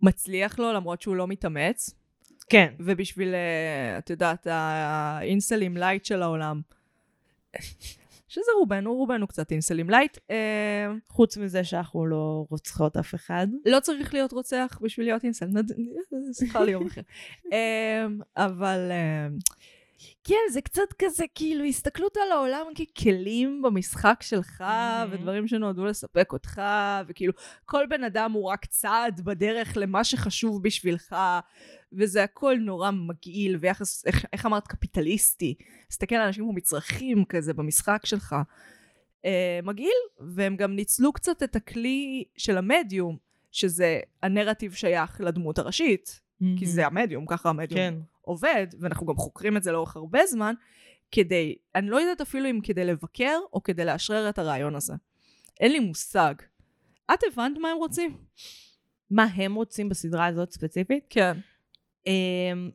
[0.00, 1.94] שמצליח לו למרות שהוא לא מתאמץ.
[2.48, 2.74] כן.
[2.80, 6.60] ובשביל, אה, את יודעת, האינסלים light של העולם.
[8.28, 10.18] שזה רובנו, רובנו קצת אינסלים light.
[10.30, 10.36] אה,
[11.08, 13.46] חוץ מזה שאנחנו לא רוצחות אף אחד.
[13.66, 15.72] לא צריך להיות רוצח בשביל להיות אינסל, נד-
[16.38, 17.00] שיחה ליום אחר.
[17.52, 18.06] אה,
[18.36, 18.90] אבל
[20.24, 25.12] כן, זה קצת כזה, כאילו, הסתכלות על העולם ככלים במשחק שלך, מהמם.
[25.12, 26.62] ודברים שנועדו לספק אותך,
[27.06, 27.32] וכאילו,
[27.64, 31.16] כל בן אדם הוא רק צעד בדרך למה שחשוב בשבילך,
[31.92, 35.54] וזה הכל נורא מגעיל, ויחס, איך, איך אמרת, קפיטליסטי.
[35.88, 38.36] תסתכל על אנשים כמו מצרכים כזה במשחק שלך.
[39.24, 43.16] אה, מגעיל, והם גם ניצלו קצת את הכלי של המדיום,
[43.52, 46.20] שזה הנרטיב שייך לדמות הראשית,
[46.58, 47.94] כי זה המדיום, ככה המדיום כן.
[48.26, 50.54] עובד, ואנחנו גם חוקרים את זה לאורך הרבה זמן,
[51.10, 54.94] כדי, אני לא יודעת אפילו אם כדי לבקר או כדי לאשרר את הרעיון הזה.
[55.60, 56.34] אין לי מושג.
[57.14, 58.18] את הבנת מה הם רוצים?
[59.10, 61.06] מה הם רוצים בסדרה הזאת ספציפית?
[61.10, 61.32] כן.
[62.06, 62.70] אמ,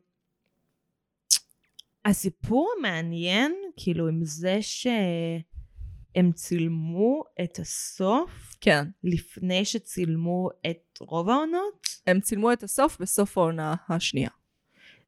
[2.04, 8.84] הסיפור המעניין, כאילו, עם זה שהם צילמו את הסוף כן.
[9.04, 14.30] לפני שצילמו את רוב העונות, הם צילמו את הסוף בסוף העונה השנייה.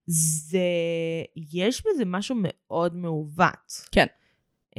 [0.06, 0.58] זה...
[1.52, 3.72] יש בזה משהו מאוד מעוות.
[3.92, 4.06] כן.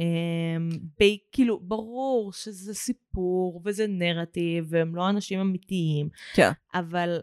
[1.00, 1.04] ב...
[1.32, 6.50] כאילו, ברור שזה סיפור וזה נרטיב והם לא אנשים אמיתיים, כן.
[6.74, 7.20] אבל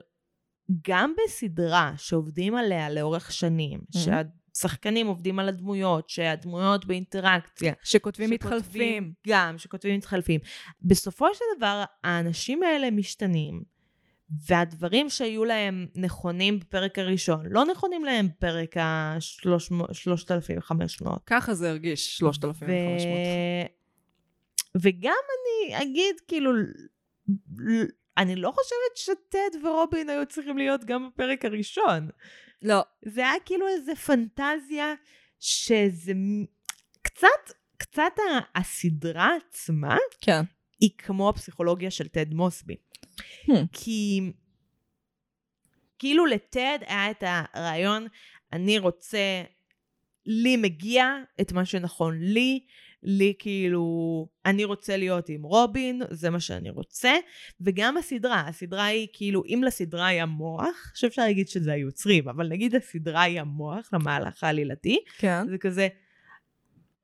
[0.87, 3.97] גם בסדרה שעובדים עליה לאורך שנים, Mhm.
[3.99, 9.13] שהשחקנים עובדים על הדמויות, שהדמויות באינטראקציה, שכותבים- מתחלפים.
[9.27, 10.39] גם, שכותבים מתחלפים.
[10.81, 13.63] בסופו של דבר, האנשים האלה משתנים,
[14.47, 21.07] והדברים שהיו להם נכונים בפרק הראשון, לא נכונים להם בפרק ה-3500.
[21.25, 22.69] ככה זה הרגיש, 3,500.
[24.75, 26.51] וגם אני אגיד, כאילו,
[28.17, 32.09] אני לא חושבת שטד ורובין היו צריכים להיות גם בפרק הראשון.
[32.61, 32.81] לא.
[33.05, 34.93] זה היה כאילו איזה פנטזיה
[35.39, 36.13] שזה
[37.01, 38.13] קצת, קצת
[38.55, 40.41] הסדרה עצמה כן.
[40.83, 42.75] היא כמו הפסיכולוגיה של טד מוסבי.
[43.45, 43.53] Hmm.
[43.71, 44.21] כי
[45.99, 48.07] כאילו לטד היה את הרעיון,
[48.53, 49.43] אני רוצה,
[50.25, 51.05] לי מגיע
[51.41, 52.59] את מה שנכון לי,
[53.03, 57.13] לי כאילו, אני רוצה להיות עם רובין, זה מה שאני רוצה,
[57.61, 62.75] וגם הסדרה, הסדרה היא כאילו, אם לסדרה היה מוח, שאפשר להגיד שזה היוצרים, אבל נגיד
[62.75, 65.49] הסדרה היא המוח למהלך העלילתי, כן.
[65.49, 65.87] זה כזה,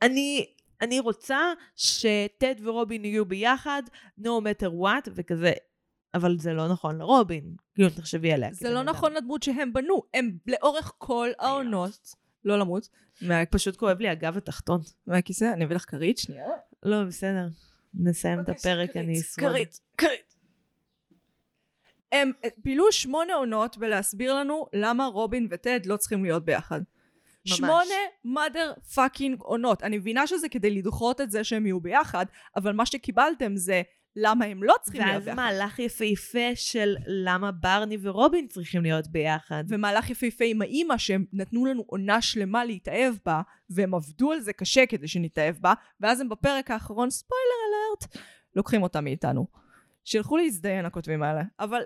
[0.01, 0.45] אני,
[0.81, 3.83] אני רוצה שטד ורובין יהיו ביחד,
[4.19, 5.51] no matter what, וכזה,
[6.13, 7.55] אבל זה לא נכון לרובין.
[7.75, 8.49] כאילו, תחשבי עליה.
[8.53, 8.83] זה לא.
[8.83, 10.01] נכון לדמות שהם בנו.
[10.13, 12.15] הם לאורך כל העונות,
[12.45, 12.89] לא למות,
[13.49, 14.81] פשוט כואב לי הגב התחתון.
[15.07, 16.47] מהכיסא, אני אביא לך כרית שנייה.
[16.83, 17.47] לא, בסדר.
[17.93, 19.49] נסיים את בבקשה, הפרק, אני אשרוד.
[19.49, 20.35] כרית, כרית.
[22.11, 26.81] הם בילו שמונה עונות בלהסביר לנו למה רובין וטד לא צריכים להיות ביחד.
[27.47, 27.57] ממש.
[27.57, 29.83] שמונה mother fucking עונות.
[29.83, 32.25] אני מבינה שזה כדי לדחות את זה שהם יהיו ביחד,
[32.55, 33.81] אבל מה שקיבלתם זה
[34.15, 35.35] למה הם לא צריכים להיות ואז ביחד.
[35.35, 39.63] מהלך יפהפה של למה ברני ורובין צריכים להיות ביחד.
[39.67, 44.53] ומהלך יפהפה עם האימא שהם נתנו לנו עונה שלמה להתאהב בה, והם עבדו על זה
[44.53, 48.25] קשה כדי שנתאהב בה, ואז הם בפרק האחרון, ספוילר אלרט,
[48.55, 49.47] לוקחים אותה מאיתנו.
[50.03, 51.41] שילכו להזדיין הכותבים האלה.
[51.59, 51.81] אבל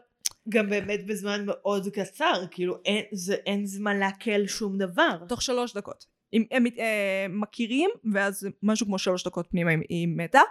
[0.50, 5.18] גם באמת בזמן מאוד קצר, כאילו אין, זה, אין זמן לעכל שום דבר.
[5.28, 6.06] תוך שלוש דקות.
[6.34, 10.42] אם הם אה, מכירים, ואז משהו כמו שלוש דקות פנימה היא, היא מתה,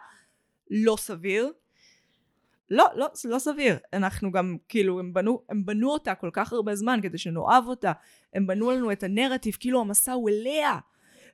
[0.71, 1.53] לא סביר.
[2.71, 3.77] לא, לא, לא סביר.
[3.93, 7.93] אנחנו גם, כאילו, הם בנו, הם בנו אותה כל כך הרבה זמן כדי שנאהב אותה.
[8.35, 10.79] הם בנו לנו את הנרטיב, כאילו המסע הוא אליה.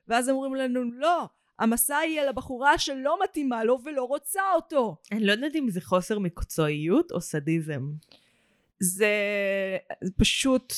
[0.07, 1.25] ואז הם אומרים לנו, לא,
[1.59, 4.95] המסע היא על הבחורה שלא מתאימה לו ולא רוצה אותו.
[5.11, 7.81] אני לא יודעת אם זה חוסר מקצועיות או סדיזם.
[8.79, 9.07] זה,
[10.17, 10.73] פשוט,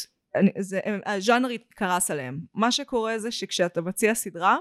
[0.59, 2.39] זה, הז'אנר קרס עליהם.
[2.53, 4.57] מה שקורה זה שכשאתה מציע סדרה,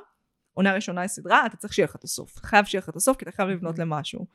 [0.55, 2.36] עונה ראשונה היא סדרה, אתה צריך שיהיה לך את הסוף.
[2.36, 4.26] חייב שיהיה לך את הסוף, כי אתה חייב לבנות למשהו.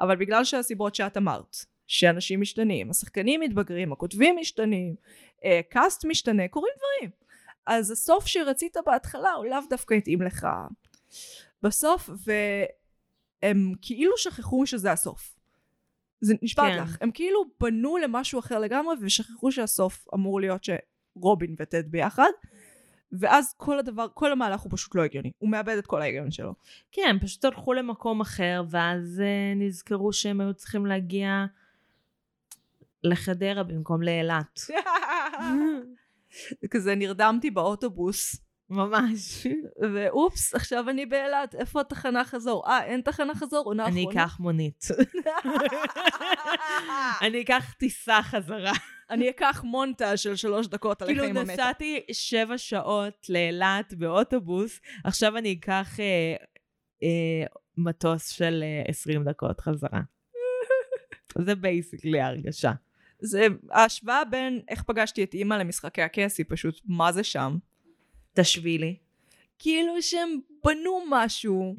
[0.00, 4.94] אבל בגלל שהסיבות שאת אמרת, שאנשים משתנים, השחקנים מתבגרים, הכותבים משתנים,
[5.44, 7.10] אה, קאסט משתנה, קורים דברים.
[7.66, 10.46] אז הסוף שרצית בהתחלה הוא לאו דווקא התאים לך
[11.62, 15.39] בסוף, והם כאילו שכחו שזה הסוף.
[16.20, 16.82] זה נשבעת כן.
[16.82, 16.96] לך.
[17.00, 22.30] הם כאילו בנו למשהו אחר לגמרי, ושכחו שהסוף אמור להיות שרובין וטד ביחד,
[23.12, 25.32] ואז כל הדבר, כל המהלך הוא פשוט לא הגיוני.
[25.38, 26.54] הוא מאבד את כל ההיגיון שלו.
[26.92, 31.46] כן, הם פשוט הלכו למקום אחר, ואז אה, נזכרו שהם היו צריכים להגיע
[33.04, 34.60] לחדרה במקום לאילת.
[36.70, 38.36] כזה נרדמתי באוטובוס,
[38.70, 39.46] ממש.
[39.92, 42.66] ואופס, עכשיו אני באילת, איפה התחנה חזור?
[42.66, 43.64] אה, אין תחנה חזור?
[43.64, 44.22] עונה אני אחרונה?
[44.22, 44.84] אקח מונית.
[47.22, 48.72] אני אקח טיסה חזרה.
[49.10, 51.52] אני אקח מונטאז' של שלוש דקות על כאילו החיים המתה.
[51.52, 56.34] נסעתי שבע שעות לאילת באוטובוס, עכשיו אני אקח אה,
[57.02, 57.46] אה,
[57.76, 60.00] מטוס של אה, 20 דקות חזרה.
[61.46, 62.72] זה basically ההרגשה.
[63.18, 67.56] זה ההשוואה בין איך פגשתי את אימא למשחקי הכס היא פשוט מה זה שם.
[68.34, 68.78] תשבי
[69.58, 71.76] כאילו שהם בנו משהו,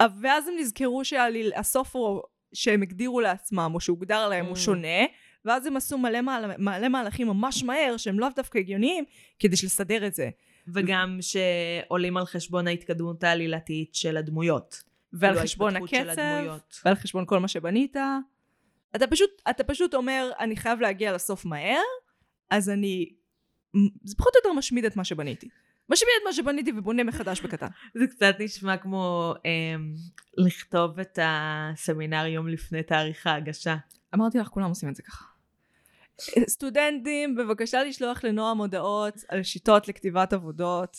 [0.00, 2.22] אה, ואז הם נזכרו שהסוף הוא
[2.52, 4.58] שהם הגדירו לעצמם, או שהוגדר להם, הוא Mm.
[4.58, 5.04] שונה,
[5.44, 6.56] ואז הם עשו מלא, מהל...
[6.58, 9.04] מלא מהלכים ממש מהר, שהם לאו דווקא הגיוניים,
[9.38, 10.30] כדי לסדר את זה.
[10.74, 14.82] וגם שעולים על חשבון ההתקדמות העלילתית של הדמויות.
[15.12, 16.58] ועל חשבון הקצב.
[16.84, 17.96] ועל חשבון כל מה שבנית.
[18.96, 21.82] אתה פשוט, אתה פשוט אומר, אני חייב להגיע לסוף מהר,
[22.50, 23.08] אז אני...
[24.04, 25.48] זה פחות או יותר משמיד את מה שבניתי.
[25.88, 27.66] משמיד את מה שבניתי ובונה מחדש בקטן.
[27.94, 29.94] זה קצת נשמע כמו אמ,
[30.36, 33.76] לכתוב את הסמינר יום לפני תאריך ההגשה.
[34.14, 35.24] אמרתי לך, כולם עושים את זה ככה.
[36.48, 40.96] סטודנטים, בבקשה לשלוח לנועם הודעות על שיטות לכתיבת עבודות.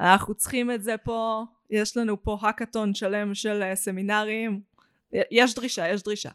[0.00, 4.60] אנחנו צריכים את זה פה, יש לנו פה האקתון שלם של אה, סמינרים.
[5.30, 6.30] יש דרישה, יש דרישה.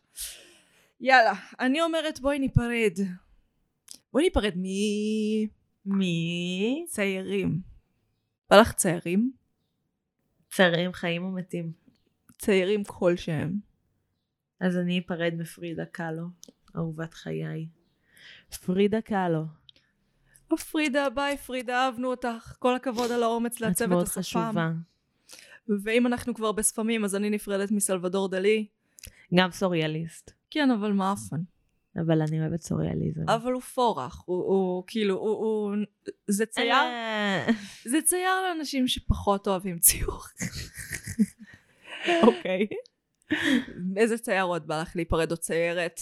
[1.02, 2.94] יאללה, אני אומרת בואי ניפרד.
[4.14, 4.54] בואי ניפרד
[5.86, 6.82] מי?
[6.84, 7.62] מצעירים.
[8.50, 9.32] בא לך צעירים?
[10.50, 11.72] צעירים חיים ומתים.
[12.38, 13.60] צעירים כלשהם.
[14.60, 16.26] אז אני אפרד מפרידה קאלו,
[16.76, 17.68] אהובת חיי.
[18.66, 19.46] פרידה קאלו.
[20.52, 22.56] או פרידה, ביי פרידה, אהבנו אותך.
[22.60, 24.20] כל הכבוד על האומץ את לעצב את מאוד השפם.
[24.20, 24.72] חשובה.
[25.84, 28.68] ואם אנחנו כבר בספמים, אז אני נפרדת מסלבדור דלי.
[29.36, 30.32] גם סוריאליסט.
[30.50, 31.42] כן, אבל מאפן.
[32.02, 33.30] אבל אני אוהבת סוריאליזם.
[33.30, 34.24] אבל הוא פורח.
[34.26, 35.76] הוא, הוא כאילו, הוא, הוא...
[36.28, 37.48] זה צייר, אה,
[37.86, 40.24] זה צייר לאנשים שפחות אוהבים ציור.
[42.24, 42.68] אוקיי.
[43.98, 46.02] איזה צייר עוד בא לך להיפרד או ציירת?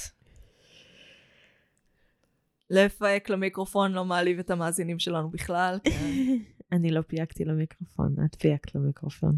[2.69, 5.79] לפהק למיקרופון לא מעליב את המאזינים שלנו בכלל.
[6.71, 9.35] אני לא פייקתי למיקרופון, את פייקת למיקרופון.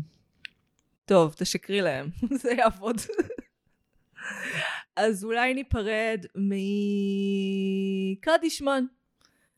[1.05, 2.09] טוב, תשקרי להם,
[2.41, 2.95] זה יעבוד.
[4.95, 6.25] אז אולי ניפרד
[8.25, 8.85] מקדישמן,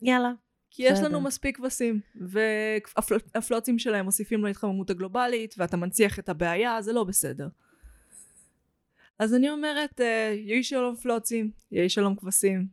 [0.02, 0.32] יאללה.
[0.72, 1.00] כי יש.
[1.00, 7.48] לנו מספיק כבשים, והפלוצים שלהם מוסיפים להתחממות הגלובלית, ואתה מנציח את הבעיה, זה לא בסדר.
[9.20, 12.68] אז אני אומרת, אה, יהי שלום פלוצים, יהי שלום כבשים,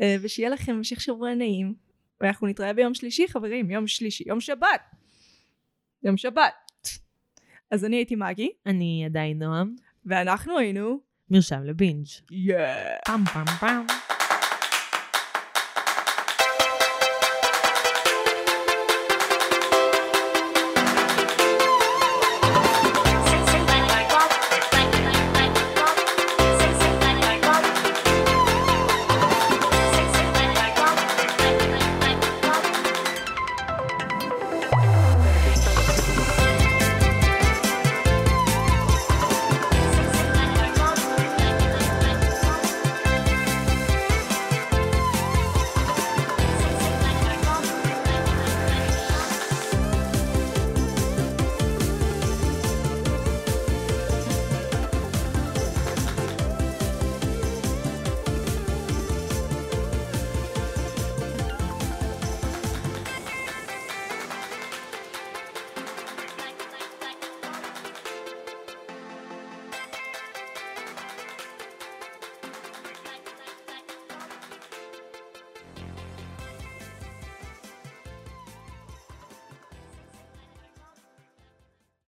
[0.00, 1.74] אה, ושיהיה לכם המשך שבוע נעים,
[2.20, 4.80] ואנחנו נתראה ביום שלישי, חברים, יום שלישי, יום שבת.
[6.02, 6.54] יום שבת.
[7.70, 9.74] אז אני הייתי מגי, אני עדיין נועם.
[10.06, 11.11] ואנחנו היינו...
[11.32, 12.06] מרשם לבינג'.
[12.30, 12.96] יאה.
[13.04, 13.86] פעם פעם פעם.